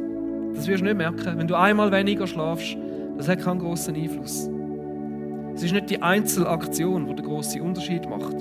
das 0.54 0.68
wirst 0.68 0.80
du 0.82 0.84
nicht 0.84 0.98
merken. 0.98 1.36
Wenn 1.36 1.48
du 1.48 1.56
einmal 1.56 1.90
weniger 1.90 2.28
schlafst, 2.28 2.76
das 3.16 3.28
hat 3.28 3.40
keinen 3.40 3.58
großen 3.58 3.94
Einfluss. 3.96 4.48
Es 5.56 5.64
ist 5.64 5.72
nicht 5.72 5.90
die 5.90 6.00
Einzelaktion, 6.00 7.06
die 7.06 7.14
den 7.16 7.24
grossen 7.24 7.62
Unterschied 7.62 8.08
macht. 8.08 8.36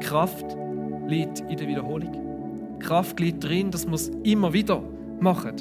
Kraft 0.00 0.56
liegt 1.08 1.40
in 1.40 1.56
der 1.56 1.68
Wiederholung. 1.68 2.12
Die 2.78 2.84
Kraft 2.84 3.18
liegt 3.20 3.44
darin, 3.44 3.70
dass 3.70 3.86
wir 3.86 3.94
es 3.94 4.10
immer 4.22 4.52
wieder 4.52 4.82
machen. 5.20 5.52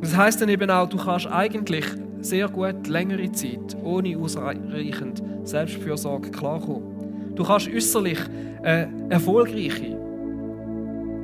Das 0.00 0.16
heißt 0.16 0.40
dann 0.40 0.48
eben 0.48 0.68
auch, 0.70 0.88
du 0.88 0.96
kannst 0.96 1.26
eigentlich 1.28 1.84
sehr 2.20 2.48
gut 2.48 2.88
längere 2.88 3.30
Zeit 3.32 3.76
ohne 3.82 4.16
ausreichend 4.18 5.22
Selbstfürsorge 5.44 6.30
klarkommen. 6.30 7.34
Du 7.34 7.44
kannst 7.44 7.68
äußerlich 7.68 8.18
eine 8.62 8.88
erfolgreiche, 9.08 9.96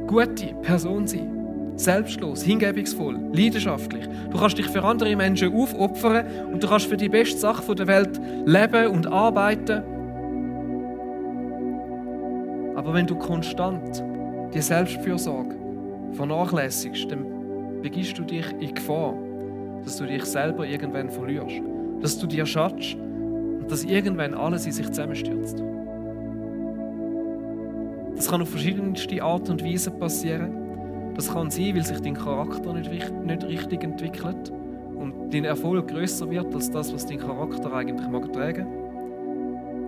gute 0.06 0.54
Person 0.62 1.06
sein. 1.06 1.34
Selbstlos, 1.76 2.42
hingebungsvoll, 2.42 3.16
leidenschaftlich. 3.32 4.04
Du 4.30 4.38
kannst 4.38 4.58
dich 4.58 4.66
für 4.66 4.82
andere 4.82 5.14
Menschen 5.14 5.54
aufopfern 5.54 6.24
und 6.52 6.62
du 6.62 6.66
kannst 6.66 6.86
für 6.86 6.96
die 6.96 7.08
beste 7.08 7.38
Sache 7.38 7.72
der 7.74 7.86
Welt 7.86 8.20
leben 8.46 8.88
und 8.88 9.06
arbeiten. 9.06 9.82
Aber 12.78 12.94
wenn 12.94 13.08
du 13.08 13.16
konstant 13.16 14.04
die 14.54 14.60
Selbstfürsorge 14.60 15.56
vernachlässigst, 16.12 17.10
dann 17.10 17.26
begibst 17.82 18.16
du 18.16 18.22
dich 18.22 18.46
in 18.60 18.72
Gefahr, 18.72 19.14
dass 19.82 19.96
du 19.96 20.06
dich 20.06 20.24
selber 20.24 20.64
irgendwann 20.64 21.10
verlierst, 21.10 21.60
dass 22.00 22.16
du 22.20 22.28
dir 22.28 22.46
schadest 22.46 22.94
und 22.94 23.66
dass 23.68 23.82
irgendwann 23.82 24.32
alles 24.32 24.64
in 24.64 24.70
sich 24.70 24.86
zusammenstürzt. 24.86 25.60
Das 28.14 28.30
kann 28.30 28.42
auf 28.42 28.50
verschiedenste 28.50 29.24
Art 29.24 29.50
und 29.50 29.64
Weise 29.64 29.90
passieren. 29.90 31.12
Das 31.16 31.32
kann 31.32 31.50
sein, 31.50 31.74
weil 31.74 31.84
sich 31.84 31.98
dein 31.98 32.14
Charakter 32.14 32.72
nicht, 32.74 33.44
richtig 33.44 33.82
entwickelt 33.82 34.52
und 34.94 35.34
dein 35.34 35.46
Erfolg 35.46 35.88
größer 35.88 36.30
wird 36.30 36.54
als 36.54 36.70
das, 36.70 36.94
was 36.94 37.06
dein 37.06 37.18
Charakter 37.18 37.72
eigentlich 37.72 38.08
mag 38.08 38.32
tragen. 38.32 38.68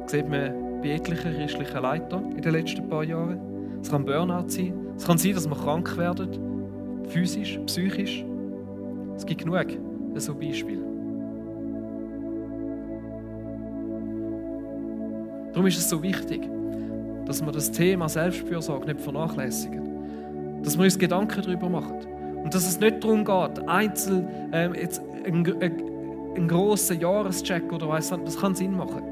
Sieht 0.06 0.28
man 0.28 0.69
bei 0.82 0.90
etlichen 0.90 1.34
christlichen 1.34 1.82
Leitern 1.82 2.32
in 2.32 2.42
den 2.42 2.52
letzten 2.52 2.88
paar 2.88 3.04
Jahren. 3.04 3.40
Es 3.82 3.90
kann 3.90 4.04
Burnout 4.04 4.48
sein. 4.48 4.74
Es 4.96 5.06
kann 5.06 5.18
sein, 5.18 5.34
dass 5.34 5.48
man 5.48 5.58
krank 5.58 5.96
werden, 5.96 6.28
physisch, 7.08 7.58
psychisch. 7.66 8.24
Es 9.16 9.24
gibt 9.24 9.42
genug 9.42 9.66
so 10.16 10.34
Beispiele. 10.34 10.82
Darum 15.52 15.66
ist 15.66 15.78
es 15.78 15.88
so 15.88 16.02
wichtig, 16.02 16.48
dass 17.26 17.44
wir 17.44 17.52
das 17.52 17.70
Thema 17.70 18.08
Selbstfürsorge 18.08 18.86
nicht 18.86 19.00
vernachlässigen. 19.00 20.62
Dass 20.62 20.76
wir 20.76 20.84
uns 20.84 20.98
Gedanken 20.98 21.42
darüber 21.42 21.68
machen. 21.68 21.96
Und 22.42 22.54
dass 22.54 22.66
es 22.66 22.80
nicht 22.80 23.02
darum 23.02 23.24
geht, 23.24 23.68
einzeln 23.68 24.28
ähm, 24.52 24.74
jetzt 24.74 25.02
einen, 25.24 25.46
einen 25.60 26.48
grossen 26.48 27.00
Jahrescheck 27.00 27.72
oder 27.72 27.88
was, 27.88 28.10
das 28.10 28.38
kann 28.38 28.54
Sinn 28.54 28.76
machen. 28.76 29.02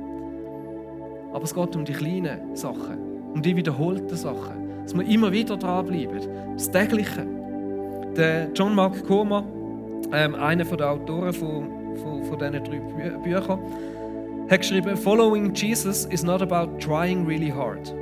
Aber 1.32 1.44
es 1.44 1.54
geht 1.54 1.76
um 1.76 1.84
die 1.84 1.92
kleinen 1.92 2.56
Sachen, 2.56 2.98
um 3.34 3.42
die 3.42 3.56
wiederholten 3.56 4.16
Sachen. 4.16 4.82
Dass 4.82 4.94
wir 4.94 5.06
immer 5.06 5.30
wieder 5.32 5.56
dranbleiben. 5.56 6.20
Das 6.54 6.70
Tägliche. 6.70 7.26
Der 8.16 8.48
John 8.54 8.74
Mark 8.74 9.06
Comer, 9.06 9.44
ähm, 10.12 10.34
einer 10.34 10.64
der 10.64 10.90
Autoren 10.90 11.32
von, 11.32 11.68
von, 11.96 12.24
von 12.24 12.38
diesen 12.38 12.64
drei 12.64 12.80
Bü 12.80 13.18
Büchern, 13.22 13.60
hat 14.50 14.60
geschrieben: 14.60 14.96
Following 14.96 15.52
Jesus 15.54 16.06
is 16.06 16.22
not 16.22 16.40
about 16.40 16.78
trying 16.78 17.26
really 17.26 17.50
hard, 17.50 17.94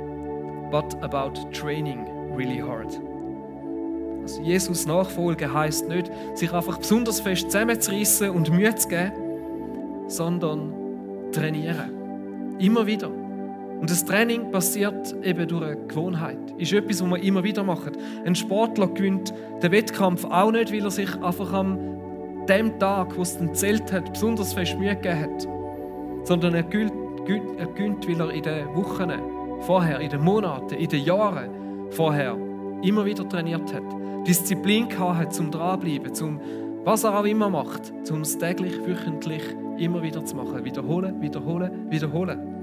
but 0.71 0.95
about 1.03 1.33
training 1.51 2.05
really 2.35 2.59
hard. 2.59 2.99
Also 4.27 4.41
Jesus 4.41 4.85
nachfolgen 4.85 5.53
heißt 5.53 5.87
nicht, 5.87 6.11
sich 6.33 6.51
einfach 6.51 6.77
besonders 6.77 7.21
fest 7.21 7.49
zusammenzureißen 7.49 8.29
und 8.29 8.51
Mühe 8.51 8.75
zu 8.75 8.89
geben, 8.89 9.13
sondern 10.07 10.73
trainieren. 11.31 11.91
Immer 12.59 12.85
wieder. 12.85 13.09
Und 13.79 13.89
das 13.89 14.05
Training 14.05 14.51
passiert 14.51 15.15
eben 15.23 15.47
durch 15.47 15.63
eine 15.63 15.77
Gewohnheit. 15.87 16.39
Ist 16.57 16.73
etwas, 16.73 17.01
was 17.01 17.09
man 17.09 17.21
immer 17.21 17.43
wieder 17.43 17.63
macht. 17.63 17.93
Ein 18.25 18.35
Sportler 18.35 18.87
gewinnt 18.87 19.33
den 19.61 19.71
Wettkampf 19.71 20.25
auch 20.25 20.51
nicht, 20.51 20.73
weil 20.73 20.83
er 20.83 20.91
sich 20.91 21.13
einfach 21.21 21.53
am 21.53 21.77
dem 22.47 22.79
Tag, 22.79 23.15
wo 23.17 23.21
es 23.21 23.37
dann 23.37 23.53
zählt 23.53 23.91
hat, 23.91 24.13
besonders 24.13 24.53
fest 24.53 24.77
Mühe 24.79 24.95
gegeben 24.95 25.21
hat, 25.21 25.47
sondern 26.23 26.55
er 26.55 26.63
gewinnt, 26.63 26.93
er 27.57 27.67
gewinnt, 27.67 28.07
weil 28.07 28.19
er 28.21 28.31
in 28.31 28.43
den 28.43 28.75
Wochen 28.75 29.11
vorher, 29.61 29.99
in 29.99 30.09
den 30.09 30.21
Monaten, 30.21 30.75
in 30.75 30.87
den 30.87 31.03
Jahren 31.03 31.49
vorher 31.91 32.37
immer 32.81 33.05
wieder 33.05 33.27
trainiert 33.27 33.73
hat. 33.73 33.83
Disziplin 34.25 34.89
gehabt 34.89 35.17
hat, 35.17 35.33
zum 35.33 35.51
dranbleiben, 35.51 36.13
zum 36.13 36.39
was 36.83 37.03
er 37.03 37.19
auch 37.19 37.25
immer 37.25 37.49
macht, 37.49 37.91
um 38.09 38.21
es 38.21 38.37
täglich, 38.37 38.73
wöchentlich 38.85 39.43
immer 39.77 40.01
wieder 40.01 40.23
zu 40.23 40.37
machen. 40.37 40.63
Wiederholen, 40.63 41.21
wiederholen, 41.21 41.91
wiederholen. 41.91 42.56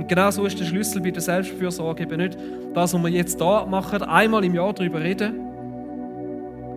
Und 0.00 0.08
genau 0.08 0.30
so 0.30 0.46
ist 0.46 0.58
der 0.58 0.64
Schlüssel 0.64 1.02
bei 1.02 1.10
der 1.10 1.20
Selbstfürsorge 1.20 2.04
eben 2.04 2.16
nicht 2.16 2.38
das, 2.72 2.94
was 2.94 3.02
wir 3.02 3.10
jetzt 3.10 3.38
da 3.38 3.66
machen, 3.66 4.02
einmal 4.02 4.42
im 4.46 4.54
Jahr 4.54 4.72
darüber 4.72 4.98
reden, 4.98 5.34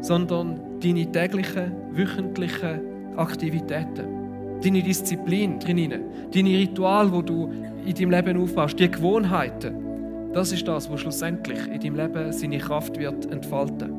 sondern 0.01 0.59
deine 0.81 1.09
täglichen, 1.09 1.71
wöchentlichen 1.93 2.81
Aktivitäten, 3.15 4.59
deine 4.61 4.83
Disziplin 4.83 5.57
drinnen, 5.57 6.01
deine 6.33 6.49
Rituale, 6.49 7.13
wo 7.13 7.21
du 7.21 7.49
in 7.85 7.95
deinem 7.95 8.11
Leben 8.11 8.41
aufbaust, 8.41 8.77
die 8.77 8.91
Gewohnheiten. 8.91 9.73
Das 10.33 10.51
ist 10.51 10.67
das, 10.67 10.91
was 10.91 10.99
schlussendlich 10.99 11.65
in 11.67 11.79
deinem 11.79 11.95
Leben 11.95 12.33
seine 12.33 12.57
Kraft 12.57 12.99
wird 12.99 13.31
entfalten. 13.31 13.89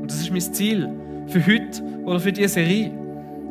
Und 0.00 0.10
das 0.10 0.18
ist 0.18 0.30
mein 0.30 0.40
Ziel 0.40 0.88
für 1.26 1.46
heute 1.46 1.82
oder 2.06 2.20
für 2.20 2.32
diese 2.32 2.48
Serie, 2.48 2.90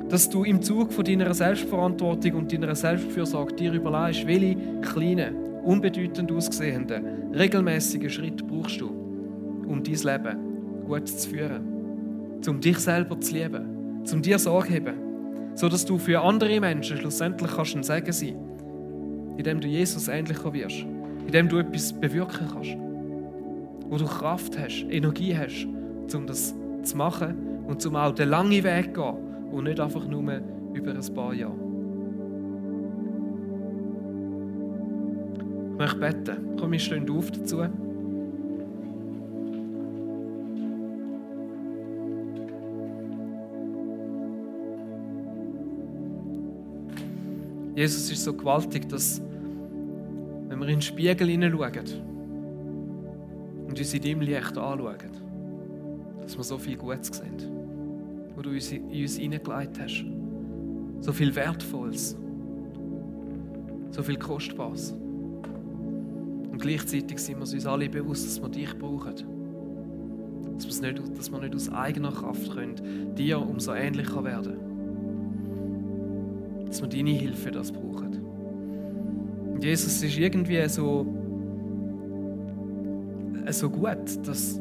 dass 0.09 0.29
du 0.29 0.43
im 0.43 0.61
Zug 0.61 0.93
von 0.93 1.03
deiner 1.03 1.33
Selbstverantwortung 1.33 2.33
und 2.33 2.53
deiner 2.53 2.75
Selbstfürsorge 2.75 3.55
dir 3.55 3.73
überlegst, 3.73 4.27
welche 4.27 4.57
kleinen, 4.81 5.35
unbedeutend 5.63 6.31
aussehenden, 6.31 7.33
regelmäßigen 7.33 8.09
Schritte 8.09 8.43
brauchst 8.43 8.81
du, 8.81 8.87
um 8.87 9.83
dein 9.83 9.95
Leben 9.95 10.37
gut 10.85 11.07
zu 11.07 11.29
führen, 11.29 12.39
um 12.47 12.61
dich 12.61 12.77
selber 12.77 13.19
zu 13.19 13.33
lieben, 13.33 14.03
um 14.11 14.21
dir 14.21 14.37
Sorge 14.37 14.67
zu 14.67 14.75
haben, 14.75 15.55
sodass 15.55 15.85
du 15.85 15.97
für 15.97 16.21
andere 16.21 16.59
Menschen 16.59 16.97
schlussendlich 16.97 17.51
kannst 17.51 17.75
ein 17.75 17.83
Segen 17.83 18.11
sein, 18.11 18.35
indem 19.37 19.59
du 19.59 19.67
Jesus 19.67 20.07
ähnlicher 20.07 20.53
wirst 20.53 20.85
indem 21.25 21.49
du 21.49 21.57
etwas 21.57 21.93
bewirken 21.93 22.47
kannst. 22.51 22.77
Wo 23.89 23.97
du 23.97 24.05
Kraft 24.05 24.57
hast, 24.57 24.85
Energie 24.89 25.35
hast, 25.35 25.67
um 26.15 26.27
das 26.27 26.53
zu 26.83 26.97
machen 26.97 27.65
und 27.67 27.81
zum 27.81 27.95
auch 27.95 28.13
den 28.13 28.29
langen 28.29 28.63
Weg 28.63 28.93
zu 28.95 29.01
gehen 29.01 29.34
und 29.55 29.63
nicht 29.63 29.79
einfach 29.79 30.05
nur 30.05 30.21
über 30.73 30.91
ein 30.91 31.13
paar 31.13 31.33
Jahre. 31.33 31.55
Ich 35.71 35.77
möchte 35.77 35.97
beten. 35.97 36.57
Komm, 36.59 36.71
wir 36.73 36.79
stehen 36.79 37.09
auf 37.09 37.31
dazu. 37.31 37.63
Jesus 47.75 48.09
ist 48.09 48.23
so 48.23 48.33
gewaltig, 48.33 48.87
dass 48.89 49.21
wenn 50.47 50.59
wir 50.59 50.67
in 50.67 50.75
den 50.75 50.81
Spiegel 50.81 51.27
hineinschauen 51.27 52.01
und 53.67 53.77
uns 53.77 53.93
in 53.93 54.01
deinem 54.01 54.21
Licht 54.21 54.57
anschauen, 54.57 54.95
dass 56.21 56.37
wir 56.37 56.43
so 56.43 56.57
viel 56.57 56.77
Gutes 56.77 57.07
sehen, 57.17 57.54
wo 58.35 58.41
du 58.41 58.49
in 58.49 58.55
uns 59.01 59.17
hineingelegt 59.17 59.79
hast. 59.79 60.05
So 60.99 61.13
viel 61.13 61.35
Wertvolles, 61.35 62.17
so 63.91 64.03
viel 64.03 64.17
Kostbares. 64.17 64.91
Und 64.91 66.59
gleichzeitig 66.59 67.19
sind 67.19 67.37
wir 67.37 67.41
uns 67.41 67.65
alle 67.65 67.89
bewusst, 67.89 68.25
dass 68.25 68.41
wir 68.41 68.49
dich 68.49 68.77
brauchen. 68.77 69.13
Dass, 70.55 70.81
nicht, 70.81 71.01
dass 71.17 71.31
wir 71.31 71.39
nicht 71.39 71.55
aus 71.55 71.69
eigener 71.69 72.11
Kraft 72.11 72.53
können, 72.53 73.13
dir 73.15 73.39
umso 73.39 73.73
ähnlicher 73.73 74.23
werden. 74.23 74.55
Dass 76.65 76.81
wir 76.81 76.87
deine 76.87 77.11
Hilfe 77.11 77.51
das 77.51 77.71
brauchen. 77.71 78.19
Und 79.53 79.63
Jesus 79.63 80.01
ist 80.01 80.17
irgendwie 80.17 80.67
so, 80.67 81.05
so 83.49 83.69
gut, 83.69 84.27
dass 84.27 84.59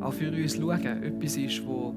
auch 0.00 0.12
für 0.12 0.30
uns 0.30 0.56
schauen 0.56 1.02
etwas 1.02 1.36
ist, 1.36 1.66
wo 1.66 1.94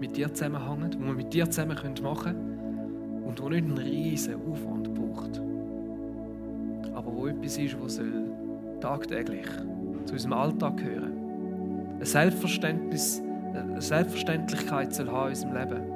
mit 0.00 0.16
dir 0.16 0.32
zusammenhängt, 0.32 0.98
wo 0.98 1.04
wir 1.06 1.14
mit 1.14 1.32
dir 1.32 1.48
zusammen 1.48 1.76
machen 2.02 2.22
können 2.22 3.22
und 3.26 3.40
wo 3.40 3.48
nicht 3.48 3.64
einen 3.64 3.78
riesen 3.78 4.34
Aufwand 4.50 4.92
braucht. 4.94 5.40
Aber 6.94 7.14
wo 7.14 7.26
etwas 7.26 7.58
ist, 7.58 7.76
soll 7.86 8.30
tagtäglich 8.80 9.46
zu 10.06 10.14
unserem 10.14 10.32
Alltag 10.32 10.78
gehören. 10.78 11.12
Ein 12.00 12.04
Selbstverständnis, 12.04 13.22
eine 13.54 13.80
Selbstverständlichkeit 13.80 14.94
soll 14.94 15.10
haben 15.10 15.26
in 15.26 15.30
unserem 15.30 15.54
Leben. 15.54 15.90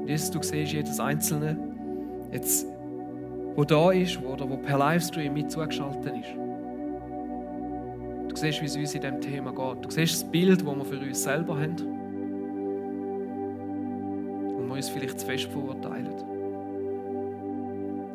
Und 0.00 0.08
Jesus, 0.08 0.30
du 0.30 0.42
siehst 0.42 0.72
jedes 0.72 0.98
Einzelne, 0.98 1.56
jetzt, 2.32 2.66
wo 3.54 3.64
da 3.64 3.92
ist 3.92 4.20
oder 4.22 4.48
wo 4.48 4.56
per 4.56 4.78
Livestream 4.78 5.34
mit 5.34 5.50
zugeschaltet 5.50 6.14
ist. 6.16 6.34
Du 8.28 8.36
siehst, 8.36 8.60
wie 8.60 8.66
es 8.66 8.76
uns 8.76 8.94
in 8.94 9.00
diesem 9.00 9.20
Thema 9.20 9.50
geht. 9.50 9.84
Du 9.84 9.90
siehst 9.90 10.22
das 10.22 10.30
Bild, 10.30 10.60
das 10.60 10.66
wir 10.66 10.84
für 10.84 10.98
uns 10.98 11.22
selber 11.22 11.58
haben. 11.58 11.95
Wir 14.76 14.80
uns 14.80 14.90
vielleicht 14.90 15.18
zu 15.18 15.26
fest 15.26 15.44
verurteilen. 15.44 16.12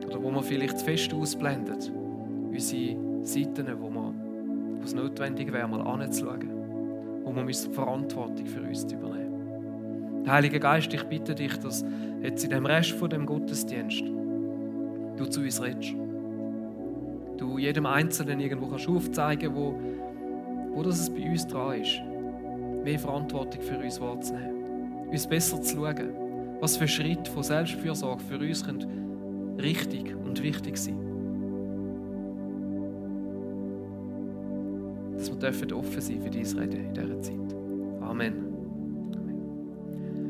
Oder 0.05 0.21
wo 0.21 0.29
wir 0.29 0.43
vielleicht 0.43 0.77
zu 0.77 0.85
fest 0.85 1.11
ausblenden. 1.11 1.75
Unsere 2.51 3.25
Seiten, 3.25 3.65
wo, 3.79 3.89
wir, 3.89 4.13
wo 4.77 4.83
es 4.83 4.93
notwendig 4.93 5.51
wäre, 5.51 5.67
mal 5.67 5.81
anzuschauen. 5.81 6.51
Wo 7.23 7.33
wir 7.33 7.43
müssen 7.43 7.73
Verantwortung 7.73 8.45
für 8.45 8.61
uns 8.61 8.85
zu 8.85 8.95
übernehmen. 8.95 10.27
Heiliger 10.27 10.59
Geist, 10.59 10.93
ich 10.93 11.03
bitte 11.05 11.33
dich, 11.33 11.57
dass 11.57 11.83
jetzt 12.21 12.43
in 12.43 12.51
dem 12.51 12.67
Rest 12.67 12.91
von 12.91 13.09
dem 13.09 13.25
Gottesdienst 13.25 14.03
du 15.17 15.25
zu 15.25 15.41
uns 15.41 15.63
redest. 15.63 15.95
Du 17.37 17.57
jedem 17.57 17.87
Einzelnen 17.87 18.39
irgendwo 18.39 18.67
kannst 18.67 18.87
aufzeigen, 18.87 19.55
wo 19.55 19.75
wo 20.73 20.83
das 20.83 21.09
bei 21.09 21.27
uns 21.27 21.47
dran 21.47 21.81
ist, 21.81 22.01
mehr 22.83 22.99
Verantwortung 22.99 23.61
für 23.61 23.79
uns 23.79 23.99
wahrzunehmen, 23.99 25.09
uns 25.09 25.27
besser 25.27 25.59
zu 25.59 25.77
schauen, 25.77 26.30
was 26.61 26.77
für 26.77 26.87
Schritte 26.87 27.29
von 27.29 27.43
Selbstfürsorge 27.43 28.23
für 28.23 28.39
uns 28.39 28.63
können 28.63 29.57
richtig 29.59 30.15
und 30.15 30.41
wichtig 30.41 30.77
sein 30.77 31.11
Dass 35.17 35.59
wir 35.59 35.75
offen 35.75 36.01
sein 36.01 36.21
für 36.21 36.29
dein 36.29 36.45
Reden 36.59 36.85
in 36.85 36.93
dieser 36.93 37.21
Zeit. 37.21 37.55
Amen. 38.01 38.50